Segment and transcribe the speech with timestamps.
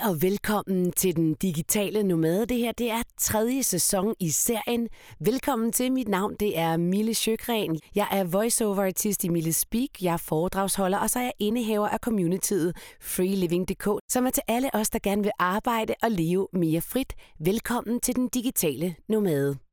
[0.00, 2.46] Hej og velkommen til den digitale nomade.
[2.46, 4.88] Det her det er tredje sæson i serien.
[5.20, 5.92] Velkommen til.
[5.92, 7.80] Mit navn det er Mille Sjøgren.
[7.94, 10.02] Jeg er voiceover artist i Mille Speak.
[10.02, 14.70] Jeg er foredragsholder, og så er jeg indehaver af communityet freeliving.dk, som er til alle
[14.74, 17.14] os, der gerne vil arbejde og leve mere frit.
[17.38, 19.69] Velkommen til den digitale nomade.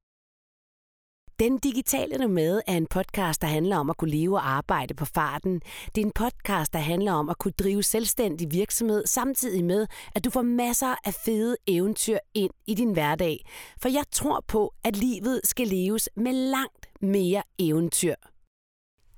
[1.39, 5.05] Den digitale nomade er en podcast, der handler om at kunne leve og arbejde på
[5.05, 5.61] farten.
[5.95, 10.25] Det er en podcast, der handler om at kunne drive selvstændig virksomhed, samtidig med, at
[10.25, 13.46] du får masser af fede eventyr ind i din hverdag.
[13.82, 18.15] For jeg tror på, at livet skal leves med langt mere eventyr.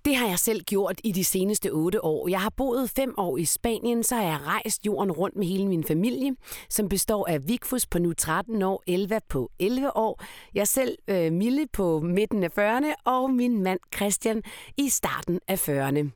[0.10, 2.28] Det har jeg selv gjort i de seneste otte år.
[2.28, 5.68] Jeg har boet fem år i Spanien, så har jeg rejst jorden rundt med hele
[5.68, 6.36] min familie,
[6.70, 11.32] som består af Vigfus på nu 13 år, Elva på 11 år, jeg selv øh,
[11.32, 14.44] Mille på midten af 40'erne og min mand Christian
[14.78, 16.10] i starten af 40'erne.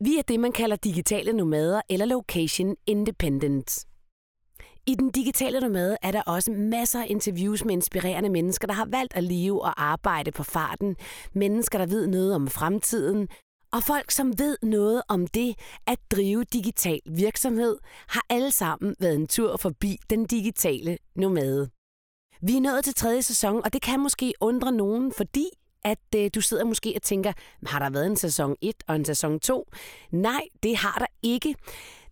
[0.00, 3.86] Vi er det, man kalder digitale nomader eller location independent.
[4.88, 8.84] I den digitale nomade er der også masser af interviews med inspirerende mennesker, der har
[8.90, 10.96] valgt at leve og arbejde på farten.
[11.32, 13.28] Mennesker, der ved noget om fremtiden.
[13.72, 15.54] Og folk, som ved noget om det
[15.86, 17.76] at drive digital virksomhed,
[18.08, 21.70] har alle sammen været en tur forbi den digitale nomade.
[22.40, 25.46] Vi er nået til tredje sæson, og det kan måske undre nogen, fordi
[25.84, 27.32] at øh, du sidder måske og tænker,
[27.66, 29.70] har der været en sæson 1 og en sæson 2?
[30.10, 31.54] Nej, det har der ikke.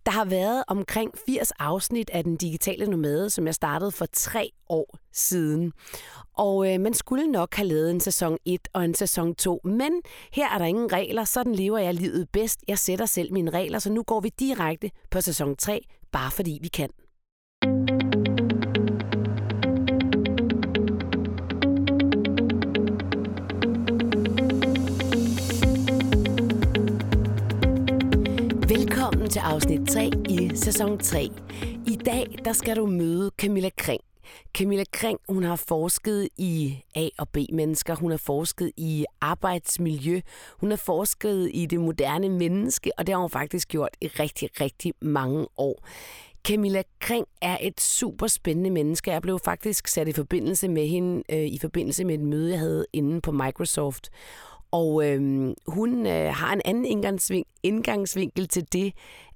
[0.05, 4.51] Der har været omkring 80 afsnit af Den Digitale Nomade, som jeg startede for tre
[4.69, 5.73] år siden.
[6.37, 10.01] Og øh, man skulle nok have lavet en sæson 1 og en sæson 2, men
[10.31, 12.59] her er der ingen regler, sådan lever jeg livet bedst.
[12.67, 16.59] Jeg sætter selv mine regler, så nu går vi direkte på sæson 3, bare fordi
[16.61, 16.89] vi kan.
[28.69, 31.29] Velkommen til afsnit 3 i sæson 3.
[31.87, 34.01] I dag der skal du møde Camilla Kring.
[34.53, 40.21] Camilla Kring, hun har forsket i A- og B-mennesker, hun har forsket i arbejdsmiljø,
[40.59, 44.49] hun har forsket i det moderne menneske, og det har hun faktisk gjort i rigtig,
[44.61, 45.85] rigtig mange år.
[46.47, 49.11] Camilla Kring er et super spændende menneske.
[49.11, 52.59] Jeg blev faktisk sat i forbindelse med hende øh, i forbindelse med et møde, jeg
[52.59, 54.09] havde inde på Microsoft.
[54.75, 55.19] Og øh,
[55.67, 58.93] hun øh, har en anden indgangsving, indgangsvinkel til det,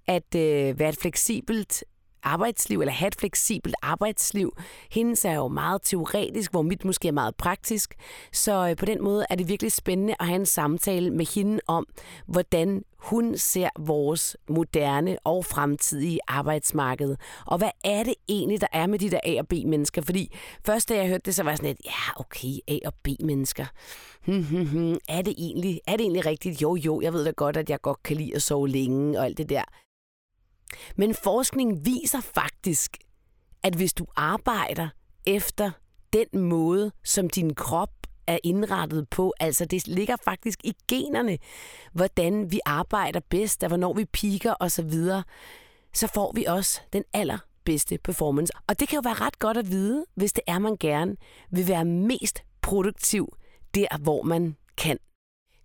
[0.07, 1.83] at øh, være et fleksibelt
[2.23, 4.57] arbejdsliv, eller have et fleksibelt arbejdsliv.
[4.91, 7.95] Hendes er jo meget teoretisk, hvor mit måske er meget praktisk.
[8.33, 11.59] Så øh, på den måde er det virkelig spændende at have en samtale med hende
[11.67, 11.85] om,
[12.27, 17.15] hvordan hun ser vores moderne og fremtidige arbejdsmarked.
[17.45, 20.01] Og hvad er det egentlig, der er med de der A- og B-mennesker?
[20.01, 20.35] Fordi
[20.65, 23.65] først da jeg hørte det, så var jeg sådan lidt, ja okay, A- og B-mennesker.
[24.25, 24.97] Hmm, hmm, hmm.
[25.07, 26.61] Er, det egentlig, er det egentlig rigtigt?
[26.61, 29.25] Jo, jo, jeg ved da godt, at jeg godt kan lide at sove længe og
[29.25, 29.63] alt det der.
[30.95, 32.97] Men forskning viser faktisk,
[33.63, 34.89] at hvis du arbejder
[35.25, 35.71] efter
[36.13, 37.89] den måde, som din krop
[38.27, 41.37] er indrettet på, altså det ligger faktisk i generne,
[41.93, 45.21] hvordan vi arbejder bedst, og hvornår vi piker osv., så,
[45.93, 48.53] så får vi også den allerbedste performance.
[48.67, 51.15] Og det kan jo være ret godt at vide, hvis det er, man gerne
[51.51, 53.35] vil være mest produktiv
[53.75, 54.97] der, hvor man kan.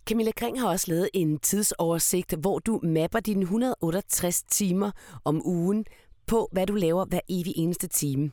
[0.06, 4.90] Camilla Kring har også lavet en tidsoversigt, hvor du mapper dine 168 timer
[5.24, 5.84] om ugen
[6.26, 8.30] på, hvad du laver hver evig eneste time.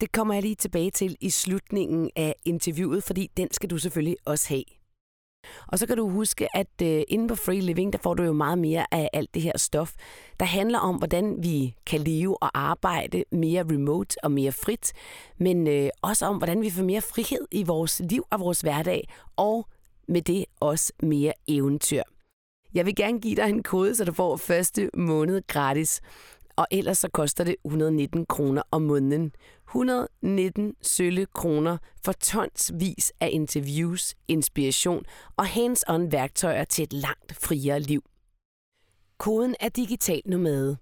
[0.00, 4.16] Det kommer jeg lige tilbage til i slutningen af interviewet, fordi den skal du selvfølgelig
[4.24, 4.64] også have.
[5.66, 8.22] Og så kan du huske, at øh, uh, inde på Free Living, der får du
[8.22, 9.92] jo meget mere af alt det her stof,
[10.40, 14.92] der handler om, hvordan vi kan leve og arbejde mere remote og mere frit,
[15.38, 19.08] men øh, også om, hvordan vi får mere frihed i vores liv og vores hverdag,
[19.36, 19.68] og
[20.08, 22.02] med det også mere eventyr.
[22.74, 26.00] Jeg vil gerne give dig en kode, så du får første måned gratis.
[26.56, 29.32] Og ellers så koster det 119 kroner om måneden.
[29.68, 35.04] 119 sølle kroner for tonsvis af interviews, inspiration
[35.36, 38.02] og hands-on værktøjer til et langt friere liv.
[39.18, 40.76] Koden er digital nomade.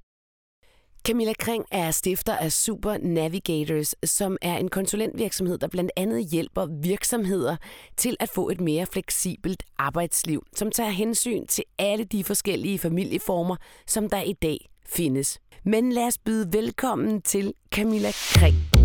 [1.07, 6.67] Camilla Kring er stifter af Super Navigators, som er en konsulentvirksomhed, der blandt andet hjælper
[6.83, 7.57] virksomheder
[7.97, 13.57] til at få et mere fleksibelt arbejdsliv, som tager hensyn til alle de forskellige familieformer,
[13.87, 15.39] som der i dag findes.
[15.65, 18.76] Men lad os byde velkommen til Camilla Kring.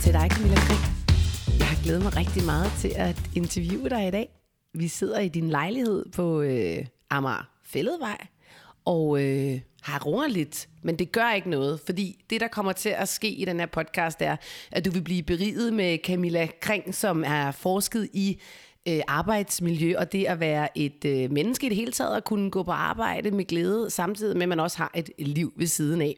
[0.00, 0.80] Til dig, Camilla Kring.
[1.58, 4.28] Jeg har glædet mig rigtig meget til at interviewe dig i dag.
[4.74, 8.26] Vi sidder i din lejlighed på øh, Amager Fælledvej,
[8.84, 13.08] og øh, har lidt, men det gør ikke noget, fordi det, der kommer til at
[13.08, 14.36] ske i den her podcast, er,
[14.70, 18.40] at du vil blive beriget med Camilla Kring, som er forsket i
[18.88, 22.50] øh, arbejdsmiljø, og det at være et øh, menneske i det hele taget, at kunne
[22.50, 26.02] gå på arbejde med glæde, samtidig med, at man også har et liv ved siden
[26.02, 26.16] af.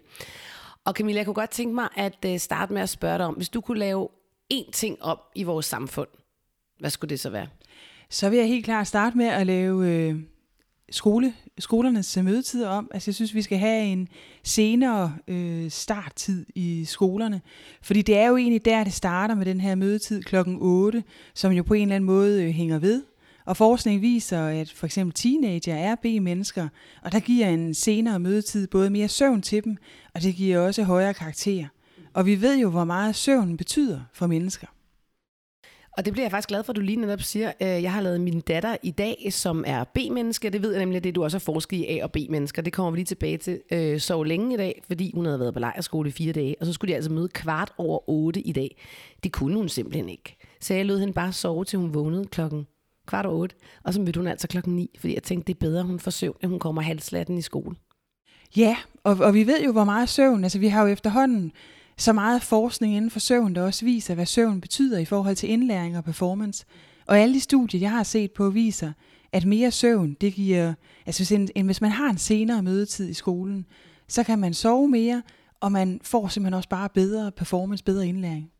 [0.84, 3.34] Og Camilla, jeg kunne godt tænke mig at øh, starte med at spørge dig om,
[3.34, 4.08] hvis du kunne lave
[4.54, 6.08] én ting op i vores samfund,
[6.80, 7.46] hvad skulle det så være?
[8.10, 10.14] Så vil jeg helt klart starte med at lave øh,
[10.90, 12.90] skole, skolernes mødetider om.
[12.94, 14.08] Altså jeg synes, vi skal have en
[14.44, 17.40] senere øh, starttid i skolerne.
[17.82, 21.52] Fordi det er jo egentlig der, det starter med den her mødetid klokken 8, som
[21.52, 23.02] jo på en eller anden måde øh, hænger ved.
[23.46, 26.68] Og forskning viser, at for eksempel teenager er B-mennesker,
[27.02, 29.76] og der giver en senere mødetid både mere søvn til dem,
[30.14, 31.66] og det giver også højere karakterer.
[32.14, 34.66] Og vi ved jo, hvor meget søvn betyder for mennesker.
[35.96, 37.52] Og det bliver jeg faktisk glad for, at du lige netop siger.
[37.62, 40.50] Øh, jeg har lavet min datter i dag, som er B-menneske.
[40.50, 42.62] Det ved jeg nemlig, at det du også har forsket i A- og B-mennesker.
[42.62, 43.60] Det kommer vi lige tilbage til.
[43.72, 46.56] Øh, så længe i dag, fordi hun havde været på lejrskole i fire dage.
[46.60, 48.82] Og så skulle de altså møde kvart over otte i dag.
[49.24, 50.36] Det kunne hun simpelthen ikke.
[50.60, 52.66] Så jeg lød hende bare sove, til hun vågnede klokken
[53.06, 53.56] kvart over otte.
[53.84, 55.98] Og så mødte hun altså klokken ni, fordi jeg tænkte, det er bedre, at hun
[55.98, 57.76] får søvn, end hun kommer halslatten i skole.
[58.56, 60.44] Ja, og, og vi ved jo, hvor meget søvn.
[60.44, 61.52] Altså, vi har jo efterhånden
[61.96, 65.50] så meget forskning inden for søvn, der også viser, hvad søvn betyder i forhold til
[65.50, 66.64] indlæring og performance.
[67.06, 68.92] Og alle de studier, jeg har set på, viser,
[69.32, 70.74] at mere søvn, det giver,
[71.06, 73.66] altså hvis, en, hvis man har en senere mødetid i skolen,
[74.08, 75.22] så kan man sove mere,
[75.60, 78.52] og man får simpelthen også bare bedre performance, bedre indlæring.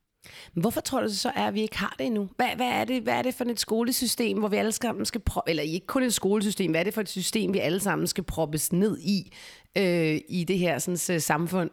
[0.55, 2.29] Men hvorfor tror du så er, at vi ikke har det endnu?
[2.37, 5.21] Hvad, hvad, er, det, hvad er det for et skolesystem, hvor vi alle sammen skal
[5.21, 8.07] proppe, eller ikke kun et skolesystem, hvad er det for et system, vi alle sammen
[8.07, 9.33] skal proppes ned i,
[9.79, 11.71] øh, i det her sådan, samfund?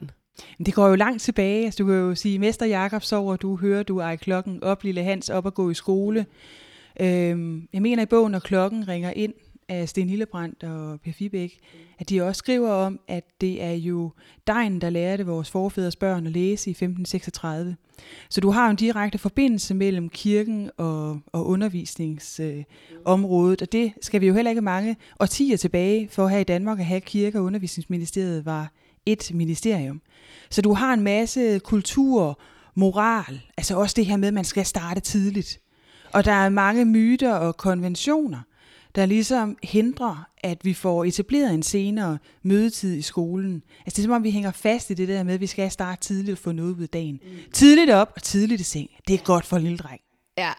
[0.65, 1.65] Det går jo langt tilbage.
[1.65, 5.03] Altså, du kan jo sige, Mester Jakob sover, du hører, du ej klokken op, lille
[5.03, 6.25] Hans, op og gå i skole.
[7.01, 9.33] Øhm, jeg mener i bogen, når klokken ringer ind
[9.69, 11.59] af Sten Lillebrandt og Per Fibæk,
[11.99, 14.11] at de også skriver om, at det er jo
[14.47, 17.75] dejen, der lærte vores forfædres børn at læse i 1536.
[18.29, 24.21] Så du har en direkte forbindelse mellem kirken og, og undervisningsområdet, øh, og det skal
[24.21, 27.43] vi jo heller ikke mange årtier tilbage for her i Danmark at have kirke- og
[27.43, 28.71] undervisningsministeriet var
[29.05, 30.01] et ministerium.
[30.49, 32.39] Så du har en masse kultur,
[32.75, 35.59] moral, altså også det her med, at man skal starte tidligt.
[36.13, 38.39] Og der er mange myter og konventioner,
[38.95, 43.63] der ligesom hindrer, at vi får etableret en senere mødetid i skolen.
[43.85, 45.71] Altså det er som om, vi hænger fast i det der med, at vi skal
[45.71, 47.19] starte tidligt og få noget ud af dagen.
[47.23, 47.29] Mm.
[47.51, 48.89] Tidligt op og tidligt i seng.
[49.07, 50.01] Det er godt for en lille dreng.
[50.37, 50.51] Ja.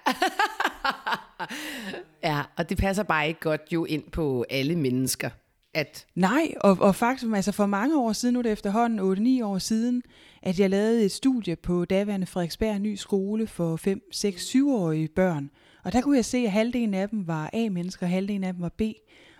[2.30, 5.30] ja, og det passer bare ikke godt jo ind på alle mennesker
[5.74, 6.06] at...
[6.14, 9.58] Nej, og, og faktisk altså for mange år siden, nu er det efterhånden 8-9 år
[9.58, 10.02] siden,
[10.42, 15.50] at jeg lavede et studie på daværende Frederiksberg Ny Skole for 5, 6, 7-årige børn.
[15.84, 18.62] Og der kunne jeg se, at halvdelen af dem var A-mennesker, og halvdelen af dem
[18.62, 18.82] var B.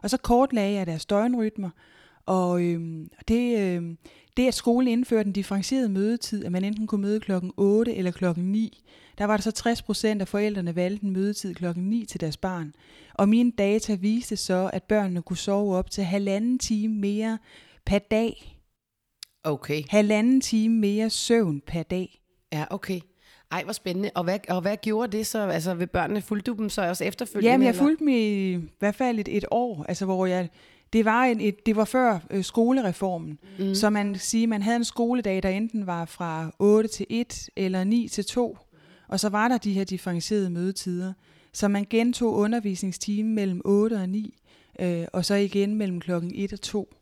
[0.02, 1.70] Og så kortlagde jeg deres døgnrytmer,
[2.26, 3.82] og øh, det, øh,
[4.37, 8.11] det, at skolen indførte en differentieret mødetid, at man enten kunne møde klokken 8 eller
[8.11, 8.85] klokken 9,
[9.19, 12.37] der var der så 60 procent af forældrene valgte en mødetid klokken 9 til deres
[12.37, 12.75] barn.
[13.14, 17.38] Og mine data viste så, at børnene kunne sove op til halvanden time mere
[17.87, 18.59] per dag.
[19.44, 19.82] Okay.
[19.88, 22.20] Halvanden time mere søvn per dag.
[22.52, 23.00] Ja, okay.
[23.52, 24.10] Ej, hvor spændende.
[24.14, 25.38] Og hvad, og hvad gjorde det så?
[25.38, 27.50] Altså, ved børnene fulgte du dem så også efterfølgende?
[27.50, 30.48] Jamen, jeg fulgte dem i, i hvert fald et, et år, altså hvor jeg...
[30.92, 33.75] Det var, en, et, det var før øh, skolereformen, mm.
[33.75, 37.84] så man sige, man havde en skoledag, der enten var fra 8 til 1 eller
[37.84, 38.59] 9 til 2,
[39.09, 41.12] og så var der de her differentierede mødetider.
[41.52, 44.38] Så man gentog undervisningstimen mellem 8 og 9,
[44.80, 46.94] øh, og så igen mellem klokken 1 og 2.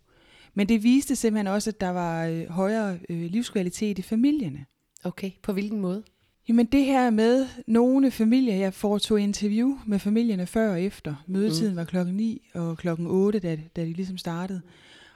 [0.58, 4.66] Men det viste simpelthen også, at der var øh, højere øh, livskvalitet i familierne.
[5.04, 6.02] Okay, på hvilken måde?
[6.48, 11.24] Jamen det her med nogle familier, jeg foretog interview med familierne før og efter.
[11.26, 11.76] Mødetiden mm.
[11.76, 14.60] var klokken 9 og klokken 8, da, da de ligesom startede.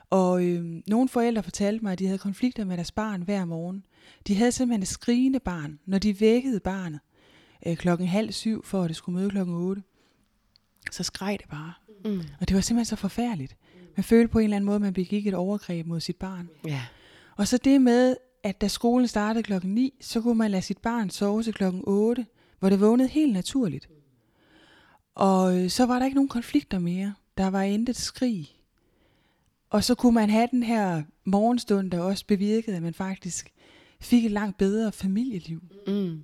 [0.09, 3.85] Og øh, nogle forældre fortalte mig, at de havde konflikter med deres barn hver morgen.
[4.27, 6.99] De havde simpelthen et skrigende barn, når de vækkede barnet
[7.67, 9.83] øh, klokken halv syv, for at det skulle møde klokken 8.
[10.91, 11.73] Så skreg det bare.
[12.05, 12.21] Mm.
[12.39, 13.55] Og det var simpelthen så forfærdeligt.
[13.95, 16.49] Man følte på en eller anden måde, at man begik et overgreb mod sit barn.
[16.67, 16.81] Ja.
[17.35, 20.77] Og så det med, at da skolen startede klokken 9, så kunne man lade sit
[20.77, 22.25] barn sove til klokken 8,
[22.59, 23.89] hvor det vågnede helt naturligt.
[25.15, 27.13] Og øh, så var der ikke nogen konflikter mere.
[27.37, 28.49] Der var intet skrig.
[29.69, 33.53] Og så kunne man have den her morgenstund, der også bevirkede, at man faktisk
[33.99, 35.61] fik et langt bedre familieliv.
[35.87, 36.23] Mm.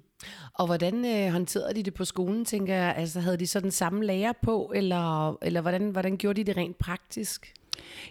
[0.53, 2.95] Og hvordan øh, håndterede de det på skolen, tænker jeg?
[2.97, 6.57] Altså havde de så den samme lærer på, eller, eller hvordan, hvordan gjorde de det
[6.57, 7.53] rent praktisk?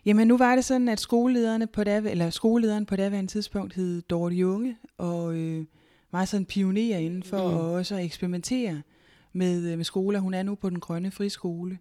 [0.04, 4.02] Jamen nu var det sådan, at skolelederne på det, eller skolelederen på det tidspunkt hed
[4.02, 5.64] Dorte Junge, og øh,
[6.12, 7.54] var sådan en pioner inden for mm.
[7.54, 8.82] at også at eksperimentere
[9.32, 10.20] med, øh, med skoler.
[10.20, 11.78] Hun er nu på den grønne friskole.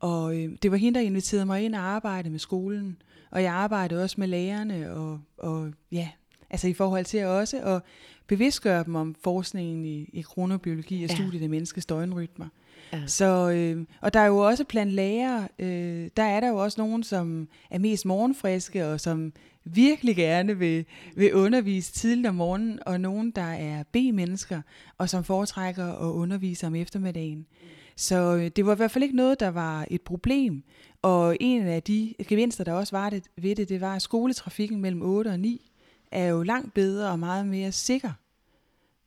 [0.00, 2.96] Og øh, det var hende, der inviterede mig ind og arbejde med skolen.
[3.30, 6.08] Og jeg arbejdede også med lærerne, og, og ja,
[6.50, 7.82] altså i forhold til også at
[8.26, 11.14] bevidstgøre dem om forskningen i, i kronobiologi og Ja.
[11.14, 12.46] studiet af menneskets døgnrytmer.
[12.92, 13.06] Ja.
[13.06, 16.80] Så, øh, og der er jo også blandt lærere, øh, der er der jo også
[16.80, 19.32] nogen, som er mest morgenfriske, og som
[19.64, 20.84] virkelig gerne vil,
[21.16, 24.62] vil undervise tidligt om morgenen, og nogen, der er B-mennesker,
[24.98, 27.46] og som foretrækker at undervise om eftermiddagen.
[27.96, 30.62] Så øh, det var i hvert fald ikke noget, der var et problem.
[31.02, 34.80] Og en af de gevinster, der også var det, ved det, det var, at skoletrafikken
[34.80, 35.70] mellem 8 og 9
[36.10, 38.12] er jo langt bedre og meget mere sikker.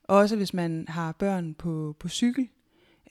[0.04, 2.48] Også hvis man har børn på, på cykel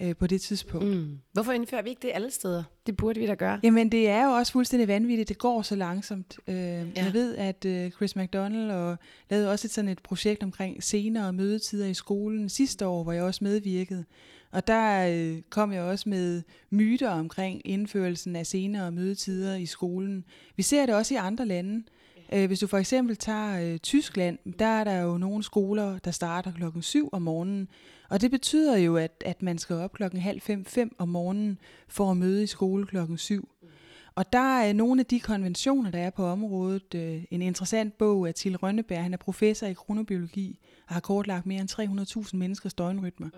[0.01, 0.87] øh, på det tidspunkt.
[0.87, 1.19] Mm.
[1.33, 2.63] Hvorfor indfører vi ikke det alle steder?
[2.87, 3.61] Det burde vi da gøre.
[3.63, 5.29] Jamen, det er jo også fuldstændig vanvittigt.
[5.29, 6.39] Det går så langsomt.
[6.49, 6.83] Øh, ja.
[6.97, 8.97] Jeg ved, at øh, Chris McDonald og
[9.31, 13.23] lavede også et, sådan et projekt omkring senere mødetider i skolen sidste år, hvor jeg
[13.23, 14.05] også medvirkede.
[14.53, 20.25] Og der øh, kom jeg også med myter omkring indførelsen af senere mødetider i skolen.
[20.57, 21.85] Vi ser det også i andre lande.
[22.33, 26.11] Øh, hvis du for eksempel tager øh, Tyskland, der er der jo nogle skoler, der
[26.11, 27.69] starter klokken 7 om morgenen.
[28.09, 31.59] Og det betyder jo, at, at man skal op klokken halv fem, fem om morgenen
[31.89, 33.49] for at møde i skole klokken 7.
[34.15, 36.95] Og der er nogle af de konventioner, der er på området.
[36.95, 39.03] Øh, en interessant bog af Til Rønneberg.
[39.03, 40.59] Han er professor i kronobiologi
[40.89, 43.29] og har kortlagt mere end 300.000 menneskers døgnrytmer.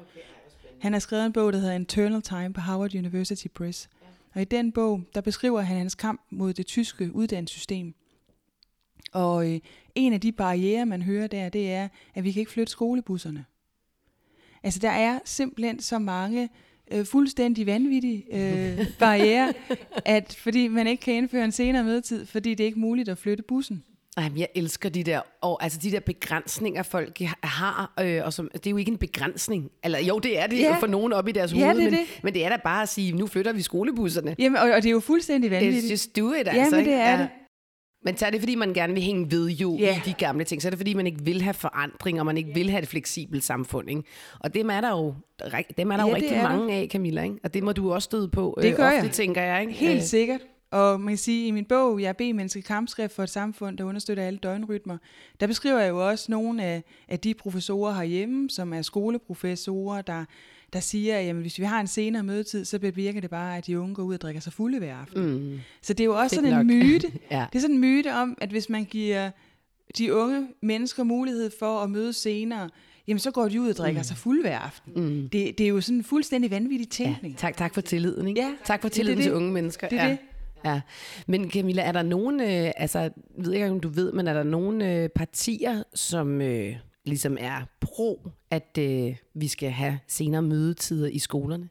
[0.81, 3.89] Han har skrevet en bog, der hedder Internal Time på Howard University Press.
[4.35, 7.95] Og i den bog, der beskriver han hans kamp mod det tyske uddannelsessystem.
[9.13, 9.61] Og øh,
[9.95, 13.45] en af de barriere, man hører der, det er, at vi kan ikke flytte skolebusserne.
[14.63, 16.49] Altså, der er simpelthen så mange
[16.93, 19.53] øh, fuldstændig vanvittige øh, barriere,
[20.05, 23.19] at fordi man ikke kan indføre en senere mødetid, fordi det er ikke muligt at
[23.19, 23.85] flytte bussen.
[24.17, 28.51] Ej, jeg elsker de der, og, altså de der begrænsninger, folk har, øh, og som,
[28.55, 29.71] det er jo ikke en begrænsning.
[29.85, 30.77] Eller jo, det er det Ja.
[30.79, 32.21] for nogen op i deres Ja, hoved, det men, det.
[32.23, 34.37] men det er da bare at sige, nu flytter vi skolebusserne.
[34.39, 35.91] Jamen, og, og det er jo fuldstændig It's vanvittigt.
[35.93, 36.77] just do it, altså.
[36.77, 36.93] men det ikke?
[36.93, 37.29] er det.
[38.05, 39.97] Men så er det, fordi man gerne vil hænge ved jo Ja.
[39.97, 40.63] i de gamle ting.
[40.63, 42.89] Så er det, fordi man ikke vil have forandring, og man ikke vil have et
[42.89, 43.91] fleksibelt samfund.
[43.91, 44.03] Ikke?
[44.41, 45.15] Og dem er der jo,
[45.77, 47.23] dem er der Ja, jo det rigtig er mange af, Camilla.
[47.23, 47.37] Ikke?
[47.45, 49.11] Og det må du også støde på Det gør ofte, jeg.
[49.11, 49.61] tænker jeg.
[49.61, 49.73] Ikke?
[49.73, 50.41] Helt Øh, sikkert.
[50.73, 53.85] Og man kan sige, i min bog, Jeg er B-menneske kampskrift for et samfund, der
[53.85, 54.99] understøtter alle døgnrytmer,
[55.41, 60.25] der beskriver jeg jo også nogle af, af de professorer herhjemme, som er skoleprofessorer, der,
[60.73, 63.67] der siger, at jamen, hvis vi har en senere mødetid, så bevirker det bare, at
[63.67, 65.23] de unge går ud og drikker sig fulde hver aften.
[65.53, 65.59] Mm.
[65.83, 66.77] Så det er jo også Fedt sådan en nok.
[66.85, 67.13] myte.
[67.31, 67.47] Ja.
[67.53, 69.31] Det er sådan en myte om, at hvis man giver
[69.99, 72.69] de unge mennesker mulighed for at møde senere,
[73.09, 74.05] jamen så går de ud og drikker mm.
[74.05, 74.93] sig fulde hver aften.
[74.97, 75.29] Mm.
[75.29, 77.37] Det, det er jo sådan en fuldstændig vanvittig Ja, tænkning.
[77.37, 78.29] tak, tak for tilliden.
[78.29, 78.41] Ikke?
[78.41, 79.25] Ja, tak for det tilliden det.
[79.25, 79.89] til unge mennesker.
[79.89, 80.11] Det er ja.
[80.11, 80.19] det.
[80.65, 80.81] Ja.
[81.27, 84.35] Men Camilla, er der nogen, øh, altså, jeg ved ikke om du ved, men er
[84.35, 86.77] der nogen øh, partier, som øh,
[87.11, 91.69] ligesom er pro, at øh, vi skal have senere mødetider i skolerne?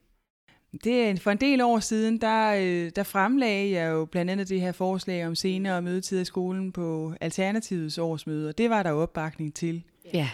[0.84, 4.50] Det er for en del år siden, der, øh, der fremlagde jeg jo blandt andet
[4.50, 8.90] det her forslag om senere mødetider i skolen på Alternativets årsmøde, og det var der
[8.90, 9.84] jo opbakning til.
[10.14, 10.30] Ja.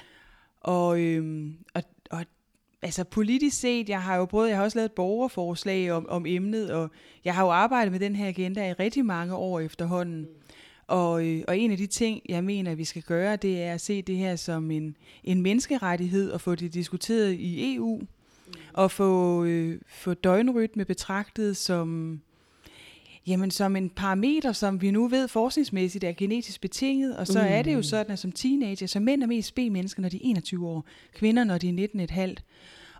[0.61, 2.25] Og, øhm, og, og
[2.81, 6.25] altså politisk set, jeg har jo både, jeg har også lavet et borgerforslag om, om
[6.25, 6.91] emnet, og
[7.25, 10.27] jeg har jo arbejdet med den her agenda i rigtig mange år efterhånden.
[10.87, 13.81] Og, øh, og en af de ting, jeg mener, vi skal gøre, det er at
[13.81, 18.01] se det her som en, en menneskerettighed og få det diskuteret i EU,
[18.73, 22.19] og få, øh, få døgnrytme betragtet som,
[23.27, 27.17] jamen, som en parameter, som vi nu ved forskningsmæssigt er genetisk betinget.
[27.17, 27.47] Og så mm.
[27.49, 30.21] er det jo sådan, at som teenager, så mænd er mest B-mennesker, når de er
[30.23, 31.87] 21 år, kvinder, når de er
[32.27, 32.35] 19,5.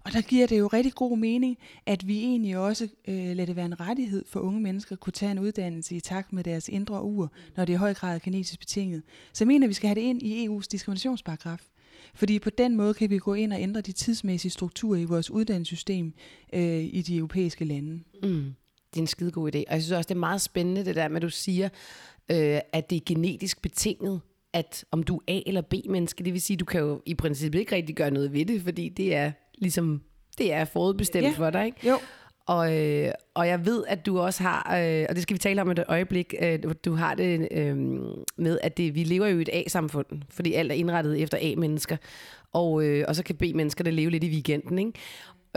[0.06, 3.56] Og der giver det jo rigtig god mening, at vi egentlig også øh, lader det
[3.56, 6.70] være en rettighed for unge mennesker at kunne tage en uddannelse i takt med deres
[6.70, 9.04] indre ur, når det er i høj grad genetisk betinget.
[9.34, 11.68] Så jeg mener, at vi skal have det ind i EU's diskriminationsparagraf.
[12.14, 15.32] Fordi på den måde kan vi gå ind og ændre de tidsmæssige strukturer i vores
[15.32, 16.14] uddannelsessystem
[16.54, 18.00] øh, i de europæiske lande.
[18.24, 18.54] Mm.
[18.94, 19.58] Det er en skide god idé.
[19.68, 21.70] Og jeg synes også, det er meget spændende, det der med, at du siger,
[22.32, 24.22] øh, at det er genetisk betinget,
[24.54, 27.60] at om du er A- eller B-menneske, det vil sige, du kan jo i princippet
[27.60, 30.02] ikke rigtig gøre noget ved det, fordi det er ligesom,
[30.38, 31.32] det er forudbestemt Ja.
[31.38, 31.90] for dig, ikke?
[31.90, 31.98] Jo.
[32.48, 35.62] Og, øh, og jeg ved, at du også har, øh, og det skal vi tale
[35.62, 37.78] om et øjeblik, øh, du- har det øh,
[38.38, 41.98] med, at det, vi lever jo i et A-samfund, fordi alt er indrettet efter A-mennesker,
[42.54, 44.92] og, øh, og så kan B-menneskerne leve lidt i weekenden, ikke?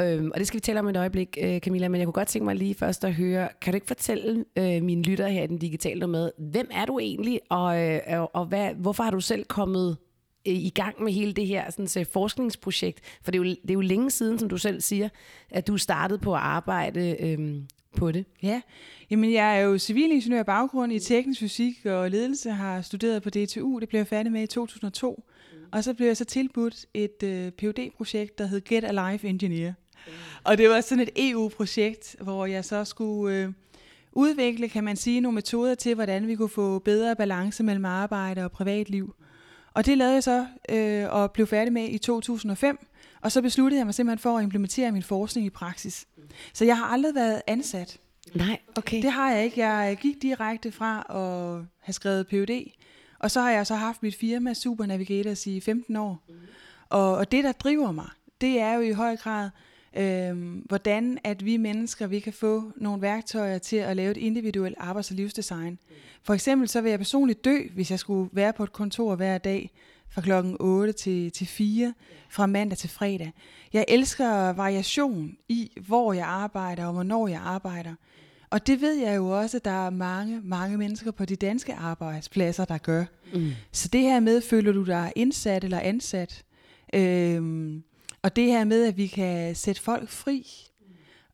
[0.00, 2.28] Øhm, og det skal vi tale om et øjeblik, øh, Camilla, men jeg kunne godt
[2.28, 5.46] tænke mig lige først at høre, kan du ikke fortælle øh, mine lyttere her i
[5.46, 8.00] den digitale med, hvem er du egentlig, og, øh,
[8.32, 9.96] og, hvad, hvorfor har du selv kommet
[10.48, 13.00] Øh, i gang med hele det her sådan, så forskningsprojekt?
[13.22, 15.08] For det er, jo, det er jo længe siden, som du selv siger,
[15.50, 18.24] at du startede på at arbejde øhm, på det.
[18.42, 18.60] Ja,
[19.10, 23.78] jamen jeg er jo civilingeniør baggrund i teknisk fysik og ledelse, har studeret på DTU,
[23.80, 25.24] det blev jeg færdig med i 2002.
[25.72, 29.72] Og så blev jeg så tilbudt et øh, phd projekt der hed Get Alive Engineer.
[30.44, 33.52] Og det var sådan et EU-projekt, hvor jeg så skulle øh,
[34.12, 38.44] udvikle, kan man sige, nogle metoder til, hvordan vi kunne få bedre balance mellem arbejde
[38.44, 39.14] og privatliv.
[39.78, 42.86] Og det lavede jeg så øh, og blev færdig med i 2005,
[43.20, 46.06] og så besluttede jeg mig simpelthen for at implementere min forskning i praksis.
[46.52, 47.98] Så jeg har aldrig været ansat.
[48.34, 49.02] Nej, okay.
[49.02, 49.66] Det har jeg ikke.
[49.66, 52.70] Jeg gik direkte fra at have skrevet PhD,
[53.18, 56.24] og så har jeg så haft mit firma Super Navigators i 15 år.
[56.88, 58.08] Og, og det, der driver mig,
[58.40, 59.50] det er jo i høj grad,
[59.98, 64.76] øh, hvordan at vi mennesker vi kan få nogle værktøjer til at lave et individuelt
[64.78, 65.78] arbejds- og livsdesign.
[66.22, 69.38] For eksempel så vil jeg personligt dø, hvis jeg skulle være på et kontor hver
[69.38, 69.70] dag
[70.10, 71.94] fra klokken 8 til, til 4,
[72.30, 73.32] fra mandag til fredag.
[73.72, 77.94] Jeg elsker variation i, hvor jeg arbejder og hvornår jeg arbejder.
[78.50, 81.74] Og det ved jeg jo også, at der er mange, mange mennesker på de danske
[81.74, 83.04] arbejdspladser, der gør.
[83.34, 83.50] Mm.
[83.72, 86.44] Så det her med, føler du dig indsat eller ansat?
[86.94, 87.82] Øhm,
[88.22, 90.46] og det her med, at vi kan sætte folk fri,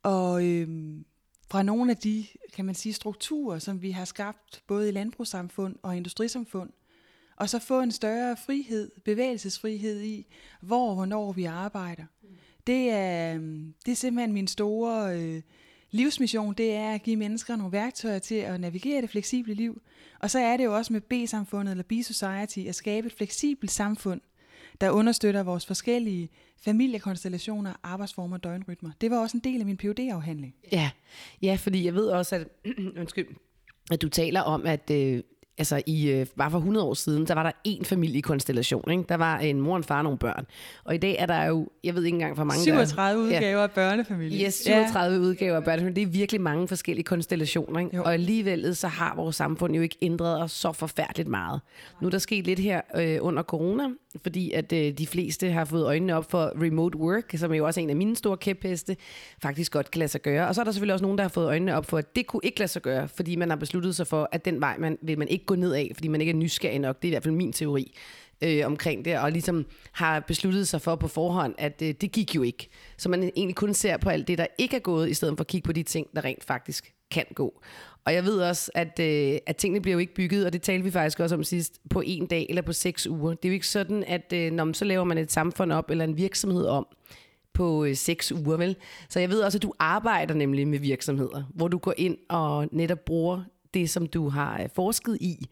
[0.03, 1.05] og øhm,
[1.51, 5.77] fra nogle af de, kan man sige, strukturer, som vi har skabt, både i landbrugssamfund
[5.83, 6.71] og industrisamfund,
[7.37, 10.27] og så få en større frihed, bevægelsesfrihed i,
[10.61, 12.05] hvor og hvornår vi arbejder.
[12.67, 15.43] Det er, øhm, det er simpelthen min store øh,
[15.91, 19.83] livsmission, det er at give mennesker nogle værktøjer til at navigere det fleksible liv.
[20.21, 24.21] Og så er det jo også med B-samfundet eller B-society at skabe et fleksibelt samfund,
[24.81, 26.31] der understøtter vores forskellige
[26.65, 28.91] familiekonstellationer, arbejdsformer og døgnrytmer.
[29.01, 30.91] Det var også en del af min phd afhandling Ja,
[31.43, 32.49] ja fordi jeg ved også, at,
[33.01, 33.27] undskyld,
[33.91, 35.23] at du taler om, at øh,
[35.59, 38.91] altså i, øh, bare for 100 år siden, der var der en familiekonstellation.
[38.91, 39.05] Ikke?
[39.09, 40.47] Der var en mor, en far og nogle børn.
[40.85, 43.59] Og i dag er der jo, jeg ved ikke engang, hvor mange 37 der, udgaver
[43.59, 44.47] ja, af børnefamilie.
[44.47, 45.21] Yes, 37 ja.
[45.21, 45.95] udgaver af børnefamilie.
[45.95, 47.81] Det er virkelig mange forskellige konstellationer.
[47.81, 48.03] Ikke?
[48.03, 51.61] Og alligevel så har vores samfund jo ikke ændret os så forfærdeligt meget.
[52.01, 53.89] Nu er der sket lidt her øh, under corona,
[54.23, 57.67] fordi at øh, de fleste har fået øjnene op for remote work, som er jo
[57.67, 58.97] også en af mine store kæpheste,
[59.43, 60.49] faktisk godt kan lade sig gøre.
[60.49, 62.27] Og så er der selvfølgelig også nogen, der har fået øjnene op for, at det
[62.27, 64.99] kunne ikke lade sig gøre, fordi man har besluttet sig for, at den vej man,
[65.03, 66.97] vil man ikke gå ned af, fordi man ikke er nysgerrig nok.
[66.97, 67.95] Det er i hvert fald min teori
[68.43, 72.35] øh, omkring det, og ligesom har besluttet sig for på forhånd, at øh, det gik
[72.35, 72.69] jo ikke.
[72.97, 75.45] Så man egentlig kun ser på alt det, der ikke er gået, i stedet for
[75.45, 77.63] at kigge på de ting, der rent faktisk kan gå.
[78.07, 80.85] Og jeg ved også, at, øh, at tingene bliver jo ikke bygget, og det talte
[80.85, 83.35] vi faktisk også om sidst, på en dag eller på seks uger.
[83.35, 85.91] Det er jo ikke sådan, at øh, når man så laver man et samfund op
[85.91, 86.87] eller en virksomhed om
[87.53, 88.77] på øh, seks uger, vel?
[89.09, 92.69] Så jeg ved også, at du arbejder nemlig med virksomheder, hvor du går ind og
[92.73, 93.43] netop bruger
[93.75, 95.47] det, som du har øh, forsket i.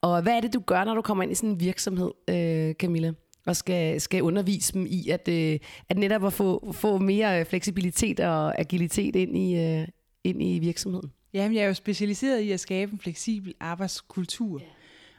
[0.00, 2.74] Og hvad er det, du gør, når du kommer ind i sådan en virksomhed, øh,
[2.74, 3.12] Camilla?
[3.46, 7.46] og skal, skal undervise dem i at, øh, at netop at få, få mere øh,
[7.46, 9.88] fleksibilitet og agilitet ind i, øh,
[10.24, 11.12] ind i virksomheden.
[11.34, 14.60] Jamen, jeg er jo specialiseret i at skabe en fleksibel arbejdskultur.
[14.60, 14.66] Ja.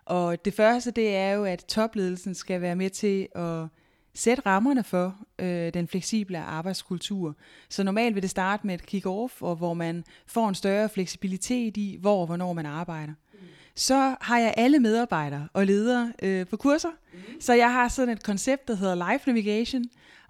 [0.06, 3.68] Og det første, det er jo, at topledelsen skal være med til at
[4.14, 7.36] sætte rammerne for øh, den fleksible arbejdskultur.
[7.70, 11.78] Så normalt vil det starte med et kick-off, og hvor man får en større fleksibilitet
[11.78, 13.14] i, hvor og hvornår man arbejder.
[13.34, 13.40] Mm.
[13.76, 16.92] Så har jeg alle medarbejdere og ledere øh, på kurser.
[17.14, 17.20] Mm.
[17.42, 19.84] Så jeg har sådan et koncept, der hedder Life Navigation,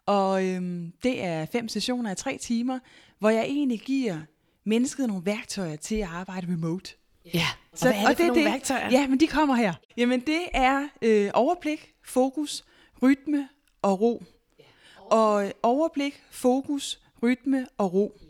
[0.06, 2.80] og øhm, det er fem sessioner af tre timer,
[3.20, 4.18] hvor jeg egentlig giver
[4.66, 6.96] mennesket nogle værktøjer til at arbejde remote.
[7.34, 8.90] Ja, og så, hvad er det og for det, nogle det, værktøjer?
[8.92, 9.74] Ja, men de kommer her.
[9.98, 12.66] Jamen det er øh, overblik, fokus,
[13.04, 13.50] rytme
[13.82, 14.24] og ro.
[15.12, 18.22] Og overblik, fokus, rytme og ro.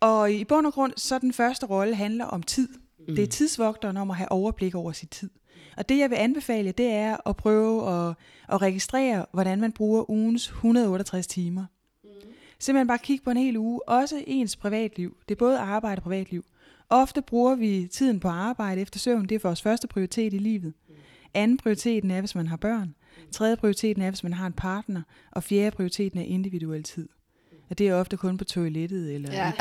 [0.00, 2.68] Og i bund og grund, så den første rolle handler om tid.
[3.08, 3.14] Mm.
[3.14, 5.30] Det er tidsvogteren om at have overblik over sit tid.
[5.76, 8.14] Og det jeg vil anbefale, det er at prøve at,
[8.48, 11.64] at registrere, hvordan man bruger ugens 168 timer.
[12.64, 13.88] Simpelthen bare kigge på en hel uge.
[13.88, 15.16] Også ens privatliv.
[15.28, 16.44] Det er både arbejde og privatliv.
[16.90, 19.26] Ofte bruger vi tiden på arbejde efter søvn.
[19.26, 20.74] Det er vores første prioritet i livet.
[21.34, 22.94] Anden prioriteten er, hvis man har børn.
[23.32, 25.02] Tredje prioriteten er, hvis man har en partner.
[25.30, 27.08] Og fjerde prioriteten er individuel tid.
[27.70, 29.14] Og det er ofte kun på toilettet.
[29.14, 29.52] Eller ja.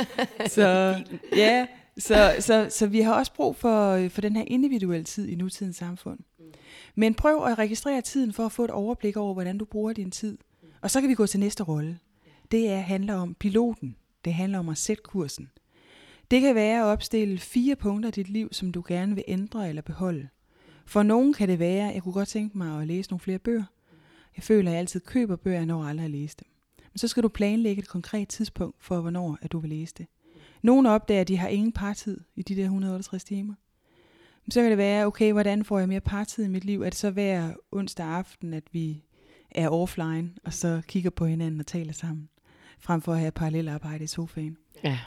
[0.56, 0.96] så,
[1.36, 1.66] ja,
[1.98, 5.76] så, så, så vi har også brug for, for den her individuelle tid i nutidens
[5.76, 6.18] samfund.
[6.94, 10.10] Men prøv at registrere tiden for at få et overblik over, hvordan du bruger din
[10.10, 10.38] tid.
[10.80, 11.98] Og så kan vi gå til næste rolle
[12.50, 13.96] det er, handler om piloten.
[14.24, 15.50] Det handler om at sætte kursen.
[16.30, 19.68] Det kan være at opstille fire punkter i dit liv, som du gerne vil ændre
[19.68, 20.28] eller beholde.
[20.86, 23.38] For nogen kan det være, at jeg kunne godt tænke mig at læse nogle flere
[23.38, 23.64] bøger.
[24.36, 26.48] Jeg føler, at jeg altid køber bøger, når jeg aldrig har læst dem.
[26.92, 30.06] Men så skal du planlægge et konkret tidspunkt for, hvornår at du vil læse det.
[30.62, 33.54] Nogle opdager, at de har ingen partid i de der 168 timer.
[34.44, 36.82] Men så kan det være, okay, hvordan får jeg mere partid i mit liv?
[36.82, 39.04] Er det så hver onsdag aften, at vi
[39.50, 42.28] er offline, og så kigger på hinanden og taler sammen?
[42.80, 44.56] Frem for at have parallelt arbejde i sofaen.
[44.84, 44.98] Ja.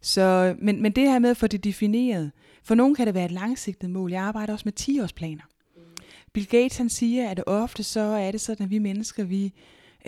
[0.00, 3.24] Så, men, men det her med at få det defineret, for nogen kan det være
[3.24, 4.10] et langsigtet mål.
[4.10, 5.44] Jeg arbejder også med 10-årsplaner.
[5.76, 5.82] Mm.
[6.32, 9.52] Bill Gates han siger, at ofte så er det sådan, at vi mennesker, vi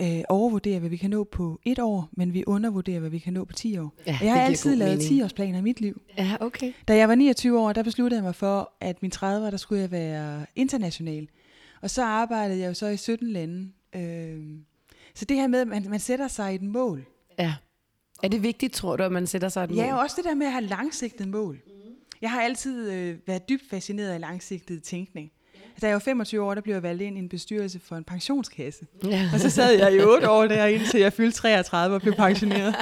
[0.01, 3.33] øh, overvurderer, hvad vi kan nå på et år, men vi undervurderer, hvad vi kan
[3.33, 3.93] nå på 10 år.
[4.07, 5.23] Ja, og jeg har altid lavet mening.
[5.23, 6.01] 10-årsplaner i mit liv.
[6.17, 6.73] Ja, okay.
[6.87, 9.81] Da jeg var 29 år, der besluttede jeg mig for, at min 30'er, der skulle
[9.81, 11.27] jeg være international.
[11.81, 13.71] Og så arbejdede jeg jo så i 17 lande.
[13.95, 14.39] Øh,
[15.15, 17.05] så det her med, at man, man sætter sig et mål.
[17.39, 17.53] Ja.
[18.23, 19.77] Er det vigtigt, tror du, at man sætter sig et mål?
[19.77, 21.59] Ja, og også det der med at have langsigtet mål.
[22.21, 25.31] Jeg har altid øh, været dybt fascineret af langsigtet tænkning.
[25.81, 28.03] Da jeg var 25 år, der blev jeg valgt ind i en bestyrelse for en
[28.03, 28.85] pensionskasse.
[29.03, 29.29] Ja.
[29.33, 32.75] Og så sad jeg i 8 år derinde, til jeg fyldte 33 og blev pensioneret.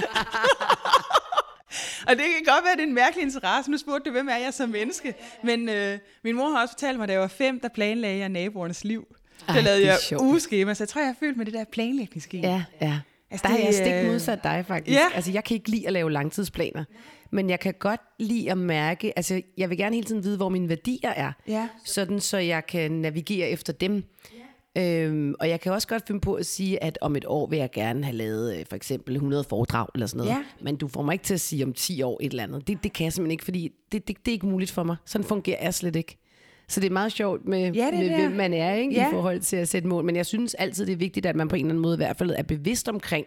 [2.08, 3.72] og det kan godt være, at det er en mærkelig interesse.
[3.72, 5.14] Nu spurgte du, hvem er jeg som menneske?
[5.44, 8.18] Men øh, min mor har også fortalt mig, at da jeg var fem, der planlagde
[8.18, 9.16] jeg naboernes liv.
[9.54, 11.54] Der Ej, lavede det er jeg ugeskema, så jeg tror, jeg har følt med det
[11.54, 12.48] der planlægningsskema.
[12.48, 13.00] Ja, ja.
[13.32, 14.98] Altså, Der er det, jeg stik øh, modsat dig, faktisk.
[14.98, 15.06] Ja.
[15.16, 16.84] Altså, jeg kan ikke lide at lave langtidsplaner.
[17.32, 20.50] Men jeg kan godt lide at mærke, altså, jeg vil gerne hele tiden vide, hvor
[20.50, 21.32] mine værdier er.
[21.48, 21.68] Ja.
[21.86, 24.04] Sådan, så jeg kan navigere efter dem.
[24.78, 27.60] Øhm, og jeg kan også godt finde på at sige, at om et år vil
[27.60, 30.32] jeg gerne have lavet øh, for eksempel 100 foredrag eller sådan noget.
[30.32, 30.44] Ja.
[30.62, 32.68] Men du får mig ikke til at sige om 10 år et eller andet.
[32.68, 34.96] Det, det kan jeg simpelthen ikke, fordi det, det, det er ikke muligt for mig.
[35.06, 36.18] Sådan fungerer jeg slet ikke.
[36.70, 38.16] Så det er meget sjovt med, Ja, det med der.
[38.20, 39.08] hvem man er ikke, Ja.
[39.08, 40.04] i forhold til at sætte mål.
[40.04, 41.98] Men jeg synes altid, det er vigtigt, at man på en eller anden måde i
[41.98, 43.26] hvert fald er bevidst omkring,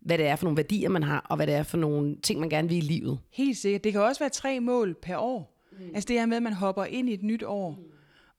[0.00, 2.40] hvad det er for nogle værdier, man har, og hvad det er for nogle ting,
[2.40, 3.18] man gerne vil i livet.
[3.32, 3.84] Helt sikkert.
[3.84, 5.58] Det kan også være tre mål per år.
[5.72, 5.78] Mm.
[5.94, 7.76] Altså det her med, at man hopper ind i et nyt år, mm.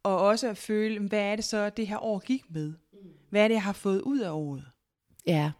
[0.03, 2.67] og også at føle, hvad er det så, det her år gik med?
[2.67, 2.97] Mm.
[3.29, 4.63] Hvad er det, jeg har fået ud af året?
[5.27, 5.51] Ja,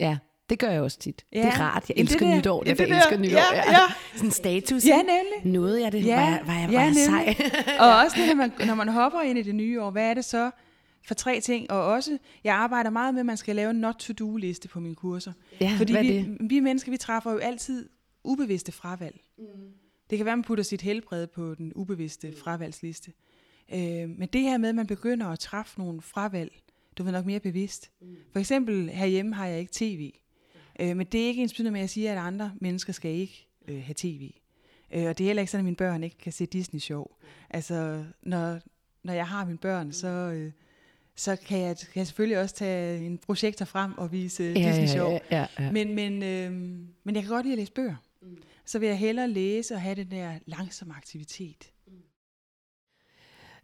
[0.00, 0.18] ja.
[0.50, 1.24] Det gør jeg også tit.
[1.32, 1.38] Ja.
[1.38, 1.44] Ja.
[1.46, 1.88] Det er rart.
[1.88, 2.62] Jeg Jamen, det elsker der- nytår.
[2.64, 3.54] ja, Jeg det der- elsker nytår.
[3.54, 3.78] ja, ja.
[4.14, 4.86] Sådan en status.
[4.86, 5.52] Ja, nemlig.
[5.52, 6.04] Nåede jeg det?
[6.04, 7.50] Ja, var jeg, var jeg, var ja, jeg sej?
[7.80, 10.14] og også det, når man, når man hopper ind i det nye år, hvad er
[10.14, 10.50] det så
[11.06, 11.70] for tre ting?
[11.70, 15.32] Og også, jeg arbejder meget med, at man skal lave en not-to-do-liste på mine kurser.
[15.60, 16.36] Ja, Fordi vi, det?
[16.40, 17.88] vi mennesker, vi træffer jo altid
[18.24, 19.20] ubevidste fravalg.
[19.38, 19.44] Mm.
[20.10, 23.12] Det kan være, at man putter sit helbred på den ubevidste fravalgsliste.
[23.74, 23.80] Øh,
[24.18, 26.52] men det her med, at man begynder at træffe nogle fravalg,
[26.98, 27.90] du ved nok mere bevidst.
[28.00, 28.06] Mm.
[28.32, 30.10] For eksempel herhjemme har jeg ikke tv.
[30.80, 33.48] Øh, men det er ikke ens med, at jeg siger, at andre mennesker skal ikke
[33.68, 34.30] øh, have tv.
[34.94, 37.06] Øh, og det er heller ikke sådan, at mine børn ikke kan se Disney-show.
[37.50, 38.60] Altså, når,
[39.02, 40.52] når jeg har mine børn, så, øh,
[41.16, 45.10] så kan, jeg, kan jeg selvfølgelig også tage en projektor frem og vise ja, Disney-show.
[45.10, 45.72] ja, ja, ja.
[45.72, 46.52] Men, men, øh,
[47.04, 47.96] men jeg kan godt lide at læse bøger.
[48.22, 48.36] Mm.
[48.64, 51.72] Så vil jeg hellere læse og have den der langsomme aktivitet.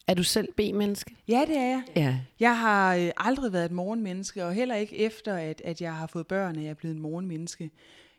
[0.07, 1.17] Er du selv B-menneske?
[1.29, 1.83] Ja, det er jeg.
[1.97, 2.19] Ja.
[2.41, 6.07] Jeg har øh, aldrig været et morgenmenneske, og heller ikke efter, at, at jeg har
[6.07, 7.71] fået børn, er jeg blevet en morgenmenneske.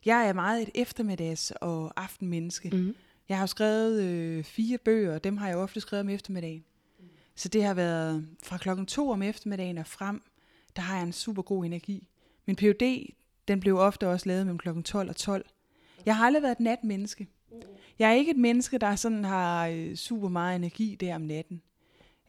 [0.05, 2.69] Jeg er meget et eftermiddags- og aftenmenneske.
[2.69, 2.95] Mm.
[3.29, 6.63] Jeg har skrevet øh, fire bøger, og dem har jeg ofte skrevet om eftermiddagen.
[7.35, 10.21] Så det har været fra klokken to om eftermiddagen og frem,
[10.75, 12.07] der har jeg en super god energi.
[12.45, 13.13] Min PhD,
[13.47, 15.45] den blev ofte også lavet mellem klokken 12 og 12.
[16.05, 17.27] Jeg har aldrig været et natmenneske.
[17.99, 21.61] Jeg er ikke et menneske, der sådan har øh, super meget energi der om natten.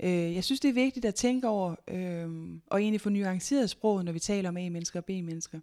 [0.02, 2.28] Øh, jeg synes, det er vigtigt at tænke over, øh,
[2.66, 5.60] og egentlig få nuanceret sproget, når vi taler om A-mennesker og B-mennesker.